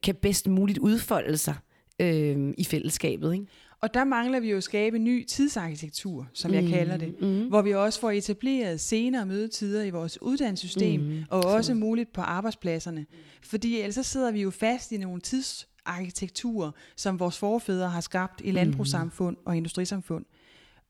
[0.03, 1.55] kan bedst muligt udfolde sig
[1.99, 3.33] øh, i fællesskabet.
[3.33, 3.45] Ikke?
[3.83, 7.47] Og der mangler vi jo at skabe ny tidsarkitektur, som mm, jeg kalder det, mm.
[7.47, 11.73] hvor vi også får etableret senere mødetider i vores uddannelsessystem, mm, og også så.
[11.73, 13.05] muligt på arbejdspladserne.
[13.41, 18.51] Fordi ellers sidder vi jo fast i nogle tidsarkitekturer, som vores forfædre har skabt i
[18.51, 20.25] landbrugssamfund og industrisamfund.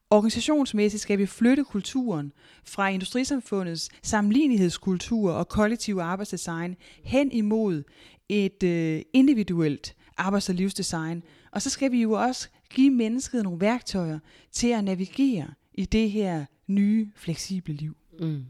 [0.10, 2.32] Organisationsmæssigt skal vi flytte kulturen
[2.66, 7.84] fra industrisamfundets sammenlignelighedskultur og kollektiv arbejdsdesign hen imod
[8.30, 11.24] et øh, individuelt arbejds- og livsdesign.
[11.52, 14.20] Og så skal vi jo også give mennesket nogle værktøjer
[14.52, 17.98] til at navigere i det her nye, fleksible liv.
[18.20, 18.44] Mm.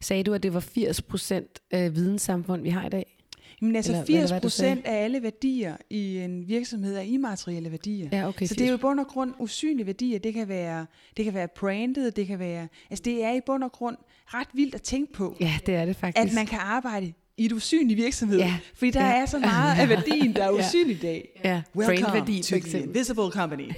[0.00, 3.18] Sagde du, at det var 80 procent videnssamfund, vi har i dag?
[3.60, 8.08] Men altså eller, 80 procent af alle værdier i en virksomhed er immaterielle værdier.
[8.12, 10.18] Ja, okay, så det er jo i bund og grund usynlige værdier.
[10.18, 12.68] Det kan være, det kan være branded, det kan være...
[12.90, 13.96] Altså det er i bund og grund
[14.26, 15.36] ret vildt at tænke på.
[15.40, 16.28] Ja, det er det faktisk.
[16.28, 18.38] At man kan arbejde i et usynlig virksomhed.
[18.38, 18.58] Ja.
[18.74, 19.20] Fordi der Ja.
[19.22, 21.40] er så meget af værdien, der er usynlig i dag.
[21.44, 22.80] Ja, Welcome brandværdi to the.
[22.82, 23.68] Invisible Company.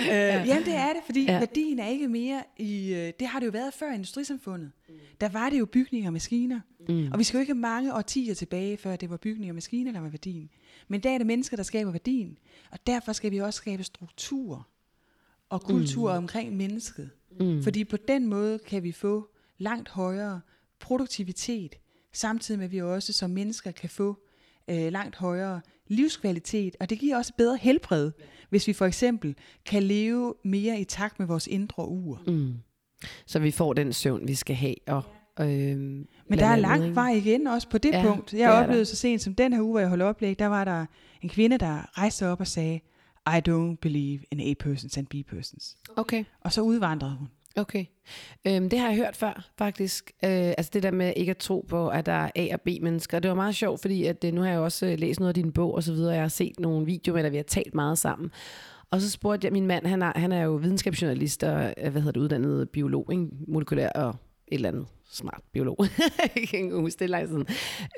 [0.00, 1.38] uh, jamen det er det, fordi Ja.
[1.38, 4.70] værdien er ikke mere i, øh, det har det jo været før i industrisamfundet.
[5.20, 6.60] Der var det jo bygninger og maskiner.
[6.88, 7.08] Mm.
[7.12, 10.00] Og vi skal jo ikke mange årtier tilbage, før det var bygninger og maskiner, der
[10.00, 10.50] var værdien.
[10.88, 12.38] Men der er det mennesker, der skaber værdien.
[12.70, 14.68] Og derfor skal vi også skabe struktur
[15.48, 16.18] og kultur mm.
[16.18, 17.10] omkring mennesket.
[17.40, 17.62] Mm.
[17.62, 19.28] Fordi på den måde kan vi få
[19.58, 20.40] langt højere
[20.80, 21.74] produktivitet,
[22.12, 24.18] samtidig med at vi også som mennesker kan få
[24.70, 28.10] øh, langt højere livskvalitet, og det giver også bedre helbred,
[28.50, 29.34] hvis vi for eksempel
[29.66, 32.22] kan leve mere i takt med vores indre ur.
[32.26, 32.54] Mm.
[33.26, 34.74] Så vi får den søvn, vi skal have.
[34.86, 35.02] Og,
[35.40, 35.46] øh,
[35.78, 36.06] Men
[36.38, 38.30] der er lang vej igen også på det Ja, punkt.
[38.30, 38.62] det Jeg der.
[38.62, 40.86] oplevede så sent som den her uge, hvor jeg holdt oplæg, der var der
[41.22, 42.80] en kvinde, der rejste op og sagde,
[43.26, 45.76] I don't believe in A-persons and B-persons.
[45.96, 46.24] Okay.
[46.40, 47.28] Og så udvandrede hun.
[47.56, 47.84] Okay.
[48.46, 50.10] Øhm, det har jeg hørt før, faktisk.
[50.24, 53.18] Øh, altså det der med ikke at tro på, at der er A- og B-mennesker.
[53.18, 55.34] Det var meget sjovt, fordi at, øh, nu har jeg også øh, læst noget af
[55.34, 56.14] din bog og så videre.
[56.14, 58.30] Jeg har set nogle videoer med dig, vi har talt meget sammen.
[58.90, 62.02] Og så spurgte jeg min mand, han er, han er jo videnskabsjournalist og øh, hvad
[62.02, 63.26] hedder det, uddannet biolog, ikke?
[63.48, 65.76] molekylær og et eller andet smart biolog.
[66.36, 67.46] jeg kan ikke huske det er lang siden.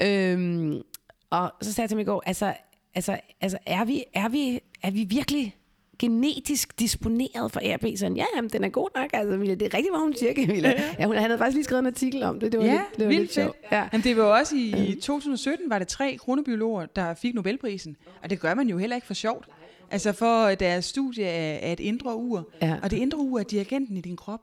[0.03, 0.83] Øhm,
[1.31, 2.55] og så sagde jeg til ham i går, altså,
[2.95, 5.57] altså, altså er, vi, er, vi, er vi virkelig
[6.01, 7.85] genetisk disponeret for ARB?
[7.97, 9.11] Sådan, ja, jamen, den er god nok.
[9.13, 10.83] Altså, Emilia, det er rigtigt, hvad hun siger, Camilla.
[10.99, 12.53] Ja, hun, havde faktisk lige skrevet en artikel om det.
[12.53, 13.57] Det var Ja, lidt, det var lidt sjovt.
[13.73, 13.89] Ja.
[13.93, 17.97] Jamen, det var også i, i 2017, var det tre kronebiologer, der fik Nobelprisen.
[18.23, 19.49] Og det gør man jo heller ikke for sjovt.
[19.91, 22.49] Altså for deres studie af, af et indre ur.
[22.63, 22.77] Ja.
[22.83, 24.41] Og det indre ur er dirigenten i din krop.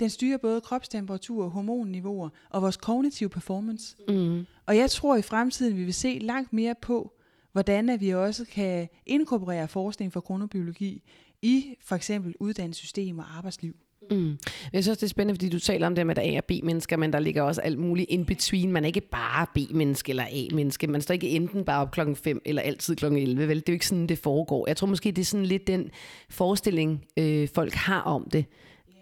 [0.00, 3.96] Den styrer både kropstemperatur, hormonniveauer og vores kognitive performance.
[4.08, 4.46] Mm.
[4.66, 7.12] Og jeg tror i fremtiden, vi vil se langt mere på,
[7.58, 11.02] hvordan at vi også kan inkorporere forskning fra kronobiologi
[11.42, 13.74] i for eksempel uddannelsessystem og arbejdsliv.
[14.10, 14.38] Mm.
[14.72, 16.34] Jeg synes også, det er spændende, fordi du taler om det med, at der er
[16.34, 18.72] A- og B-mennesker, men der ligger også alt muligt in between.
[18.72, 20.86] Man er ikke bare B-menneske eller A-menneske.
[20.86, 23.48] Man står ikke enten bare op klokken 5 eller altid klokken 11.
[23.48, 23.56] Vel?
[23.56, 24.68] Det er jo ikke sådan, det foregår.
[24.68, 25.90] Jeg tror måske, det er sådan lidt den
[26.30, 28.44] forestilling, øh, folk har om det.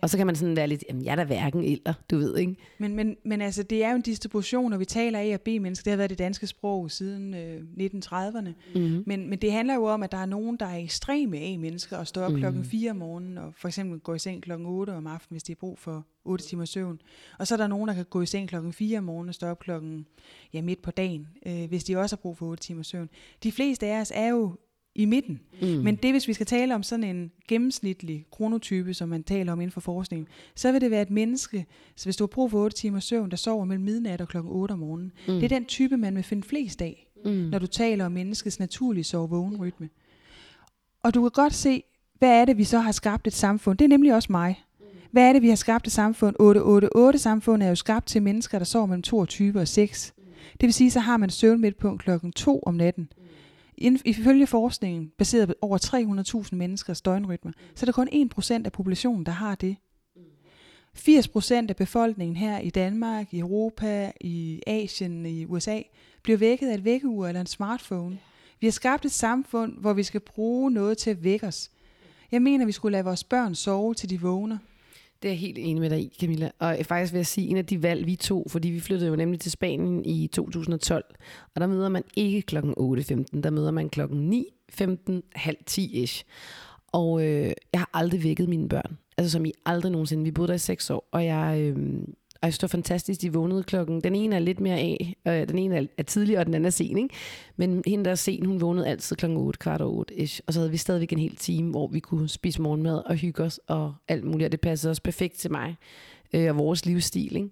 [0.03, 2.37] Og så kan man sådan være lidt, jamen jeg er da hverken eller, du ved,
[2.37, 2.57] ikke?
[2.79, 5.85] Men, men, men altså, det er jo en distribution, og vi taler A og B-mennesker.
[5.85, 8.51] Det har været det danske sprog siden øh, 1930'erne.
[8.75, 9.03] Mm-hmm.
[9.07, 12.07] Men, men det handler jo om, at der er nogen, der er ekstreme A-mennesker og
[12.07, 12.39] står op mm.
[12.39, 15.43] klokken 4 om morgenen, og for eksempel går i seng klokken 8 om aftenen, hvis
[15.43, 17.01] de har brug for 8 timer søvn.
[17.39, 19.35] Og så er der nogen, der kan gå i seng klokken 4 om morgenen og
[19.35, 20.07] stå op klokken
[20.53, 23.09] ja, midt på dagen, øh, hvis de også har brug for 8 timer søvn.
[23.43, 24.57] De fleste af os er jo
[24.97, 25.41] i midten.
[25.63, 25.69] Mm.
[25.69, 29.61] Men det, hvis vi skal tale om sådan en gennemsnitlig kronotype, som man taler om
[29.61, 31.67] inden for forskningen, så vil det være et menneske,
[31.97, 34.53] så hvis du har brug for 8 timer søvn, der sover mellem midnat og klokken
[34.53, 35.13] 8 om morgenen.
[35.29, 35.35] Mm.
[35.35, 37.31] Det er den type, man vil finde flest af, mm.
[37.31, 39.89] når du taler om menneskets naturlige sove-vågen-rytme.
[41.03, 41.83] Og du kan godt se,
[42.19, 43.79] hvad er det, vi så har skabt et samfund?
[43.79, 44.63] Det er nemlig også mig.
[45.11, 46.37] Hvad er det, vi har skabt et samfund?
[46.41, 50.15] 888-samfundet er jo skabt til mennesker, der sover mellem 22 og 6.
[50.53, 53.09] Det vil sige, så har man søvn midt på klokken 2 om natten.
[53.79, 55.79] Ifølge forskningen, baseret på over
[56.45, 59.77] 300.000 menneskers døgnrytme, så er det kun 1% af populationen, der har det.
[60.97, 65.81] 80% af befolkningen her i Danmark, i Europa, i Asien, i USA,
[66.23, 68.19] bliver vækket af et vækkeur eller en smartphone.
[68.61, 71.71] Vi har skabt et samfund, hvor vi skal bruge noget til at vække os.
[72.33, 74.59] Jeg mener, vi skulle lade vores børn sove, til de vågner.
[75.23, 76.51] Det er jeg helt enig med dig i, Camilla.
[76.59, 79.17] Og faktisk vil jeg sige, en af de valg, vi tog, fordi vi flyttede jo
[79.17, 81.05] nemlig til Spanien i 2012,
[81.55, 86.25] og der møder man ikke klokken 8.15, der møder man klokken 9.15, halv 10-ish.
[86.93, 88.99] Og øh, jeg har aldrig vækket mine børn.
[89.19, 90.25] Altså som I aldrig nogensinde.
[90.25, 91.61] Vi boede der i seks år, og jeg...
[91.61, 91.99] Øh,
[92.47, 94.01] jeg synes, det var fantastisk, de vågnede klokken.
[94.01, 96.67] Den ene er lidt mere af, øh, den ene er, er tidlig, og den anden
[96.67, 97.15] er sen, ikke?
[97.57, 100.41] Men hende, der er sen, hun vågnede altid klokken 8, kvart over 8 ish.
[100.47, 103.43] Og så havde vi stadigvæk en hel time, hvor vi kunne spise morgenmad og hygge
[103.43, 104.45] os og alt muligt.
[104.45, 105.77] Og det passede også perfekt til mig
[106.35, 107.51] øh, og vores livsstil, ikke?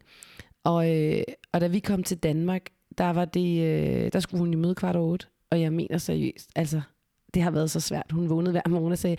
[0.64, 1.22] Og, øh,
[1.53, 2.62] og da vi kom til Danmark,
[2.99, 5.26] der, var det, øh, der skulle hun jo møde kvart over 8.
[5.51, 6.80] Og jeg mener seriøst, altså,
[7.34, 8.12] det har været så svært.
[8.12, 9.16] Hun vågnede hver morgen og sagde,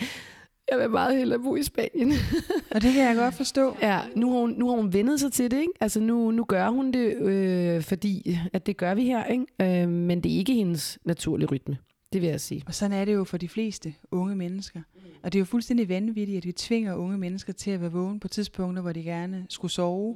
[0.71, 2.11] jeg vil meget hellere bo i Spanien.
[2.75, 3.77] Og det kan jeg godt forstå.
[3.81, 5.73] Ja, nu har hun, nu har hun vendet sig til det, ikke?
[5.79, 9.45] Altså nu, nu gør hun det, øh, fordi at det gør vi her, ikke?
[9.61, 11.77] Øh, men det er ikke hendes naturlige rytme,
[12.13, 12.63] det vil jeg sige.
[12.67, 14.81] Og sådan er det jo for de fleste unge mennesker.
[15.23, 18.19] Og det er jo fuldstændig vanvittigt, at vi tvinger unge mennesker til at være vågne
[18.19, 20.15] på tidspunkter, hvor de gerne skulle sove.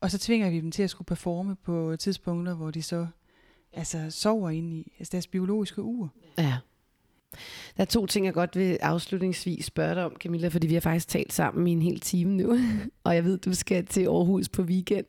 [0.00, 3.06] Og så tvinger vi dem til at skulle performe på tidspunkter, hvor de så
[3.72, 6.12] altså, sover ind i altså deres biologiske ur.
[6.38, 6.56] Ja.
[7.76, 10.80] Der er to ting, jeg godt vil afslutningsvis spørge dig om, Camilla, fordi vi har
[10.80, 12.58] faktisk talt sammen i en hel time nu,
[13.04, 15.06] og jeg ved, du skal til Aarhus på weekend.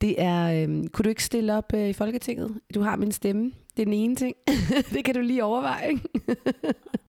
[0.00, 2.60] Det er, øh, kunne du ikke stille op øh, i Folketinget?
[2.74, 3.52] Du har min stemme.
[3.76, 4.36] Det er den ene ting.
[4.94, 5.90] det kan du lige overveje.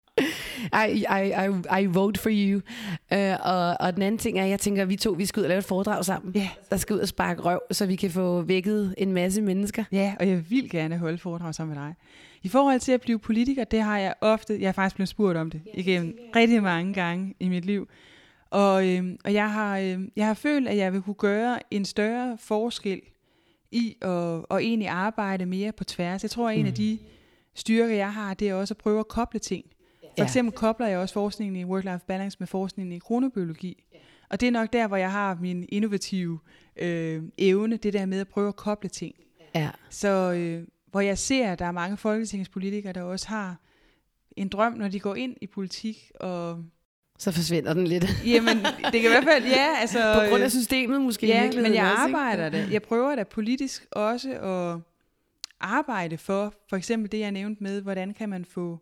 [0.63, 2.61] I, I, I, I vote for you.
[3.11, 5.39] Uh, og, og den anden ting er, at jeg tænker, at vi to vi skal
[5.39, 6.35] ud og lave et foredrag sammen.
[6.35, 6.49] Ja.
[6.69, 9.83] Der skal ud og sparke røv, så vi kan få vækket en masse mennesker.
[9.91, 11.95] Ja, og jeg vil gerne holde foredrag sammen med dig.
[12.43, 15.37] I forhold til at blive politiker, det har jeg ofte, jeg har faktisk blevet spurgt
[15.37, 17.87] om det igennem rigtig mange gange i mit liv.
[18.49, 21.85] Og, øh, og jeg, har, øh, jeg har følt, at jeg vil kunne gøre en
[21.85, 23.01] større forskel
[23.71, 26.23] i at, at egentlig arbejde mere på tværs.
[26.23, 26.67] Jeg tror, at en mm.
[26.67, 26.99] af de
[27.55, 29.65] styrker, jeg har, det er også at prøve at koble ting.
[30.17, 33.83] For eksempel kobler jeg også forskningen i work-life balance med forskningen i kronobiologi.
[34.29, 36.39] Og det er nok der, hvor jeg har min innovative
[36.75, 39.15] øh, evne, det der med at prøve at koble ting.
[39.55, 39.69] Ja.
[39.89, 43.57] Så øh, hvor jeg ser, at der er mange folketingspolitikere, der også har
[44.37, 46.63] en drøm, når de går ind i politik, og
[47.19, 48.05] så forsvinder den lidt.
[48.25, 48.57] Jamen,
[48.91, 49.67] det kan i hvert fald, ja.
[49.79, 51.27] Altså, På grund af systemet måske.
[51.27, 52.71] Ja, men jeg også, arbejder det.
[52.71, 54.79] Jeg prøver da politisk også at
[55.59, 58.79] arbejde for, for eksempel det, jeg nævnte med, hvordan kan man få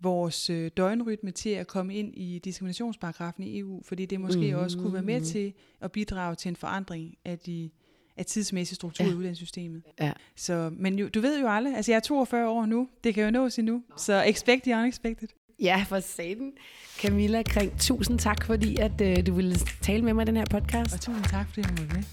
[0.00, 4.58] vores øh, døgnrytme til at komme ind i diskriminationsparagrafen i EU, fordi det måske mm-hmm.
[4.58, 7.70] også kunne være med til at bidrage til en forandring af de
[8.16, 9.10] af tidsmæssig struktur ja.
[9.10, 9.82] i uddannelsessystemet.
[10.00, 10.12] Ja.
[10.36, 13.24] Så, men jo, du ved jo aldrig, altså jeg er 42 år nu, det kan
[13.24, 15.28] jo nås endnu, så expect the unexpected.
[15.62, 16.52] Ja, for satan.
[16.98, 20.44] Camilla Kring, tusind tak, fordi at, øh, du ville tale med mig i den her
[20.50, 20.94] podcast.
[20.94, 22.04] Og tusind tak, fordi du var med.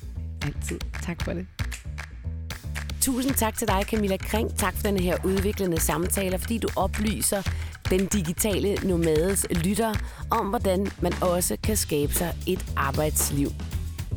[0.42, 0.80] Altid.
[1.04, 1.48] Tak for det.
[3.02, 4.58] Tusind tak til dig, Camilla Kring.
[4.58, 7.42] Tak for den her udviklende samtale, fordi du oplyser
[8.00, 9.94] den digitale nomades lytter
[10.32, 13.50] om, hvordan man også kan skabe sig et arbejdsliv.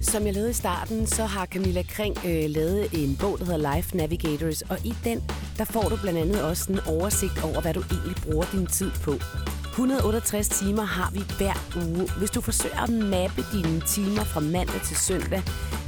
[0.01, 3.75] Som jeg lavede i starten, så har Camilla Kring øh, lavet en bog, der hedder
[3.75, 5.23] Life Navigators, og i den,
[5.59, 8.91] der får du blandt andet også en oversigt over, hvad du egentlig bruger din tid
[9.05, 9.15] på.
[9.71, 12.09] 168 timer har vi hver uge.
[12.19, 15.43] Hvis du forsøger at mappe dine timer fra mandag til søndag,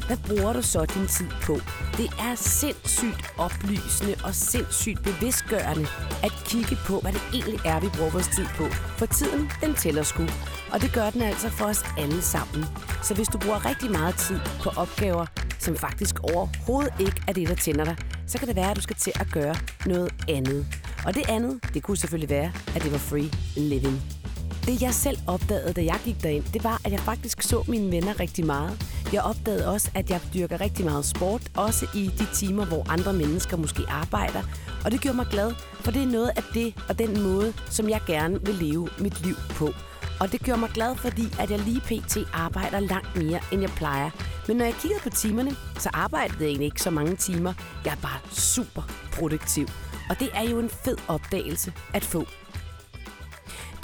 [0.07, 1.55] hvad bruger du så din tid på?
[1.97, 5.87] Det er sindssygt oplysende og sindssygt bevidstgørende
[6.23, 8.64] at kigge på, hvad det egentlig er, vi bruger vores tid på.
[8.99, 10.27] For tiden, den tæller sgu.
[10.73, 12.64] Og det gør den altså for os alle sammen.
[13.03, 15.27] Så hvis du bruger rigtig meget tid på opgaver,
[15.59, 17.97] som faktisk overhovedet ikke er det, der tænder dig,
[18.29, 19.57] så kan det være, at du skal til at gøre
[19.87, 20.66] noget andet.
[21.07, 24.03] Og det andet, det kunne selvfølgelig være, at det var free living.
[24.66, 27.91] Det jeg selv opdagede, da jeg gik derind, det var, at jeg faktisk så mine
[27.91, 28.87] venner rigtig meget.
[29.12, 33.12] Jeg opdagede også, at jeg dyrker rigtig meget sport, også i de timer, hvor andre
[33.12, 34.43] mennesker måske arbejder.
[34.85, 37.89] Og det gjorde mig glad, for det er noget af det og den måde, som
[37.89, 39.72] jeg gerne vil leve mit liv på.
[40.21, 42.16] Og det gør mig glad, fordi at jeg lige pt.
[42.33, 44.11] arbejder langt mere, end jeg plejer.
[44.49, 47.53] Men når jeg kigger på timerne, så arbejder jeg egentlig ikke så mange timer.
[47.85, 49.66] Jeg er bare super produktiv.
[50.11, 52.25] Og det er jo en fed opdagelse at få.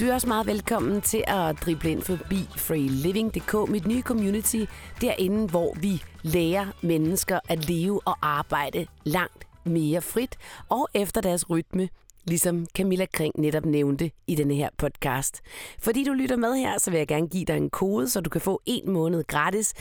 [0.00, 4.64] Du er også meget velkommen til at drible ind forbi freeliving.dk, mit nye community,
[5.00, 10.36] derinde, hvor vi lærer mennesker at leve og arbejde langt mere frit
[10.68, 11.88] og efter deres rytme,
[12.26, 15.40] ligesom Camilla Kring netop nævnte i denne her podcast.
[15.78, 18.30] Fordi du lytter med her, så vil jeg gerne give dig en kode, så du
[18.30, 19.74] kan få en måned gratis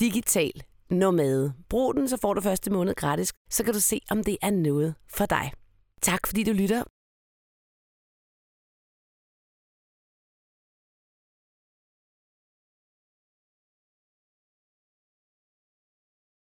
[0.00, 1.52] digital nomade.
[1.68, 4.50] Brug den, så får du første måned gratis, så kan du se, om det er
[4.50, 5.52] noget for dig.
[6.02, 6.95] Tak fordi du lytter.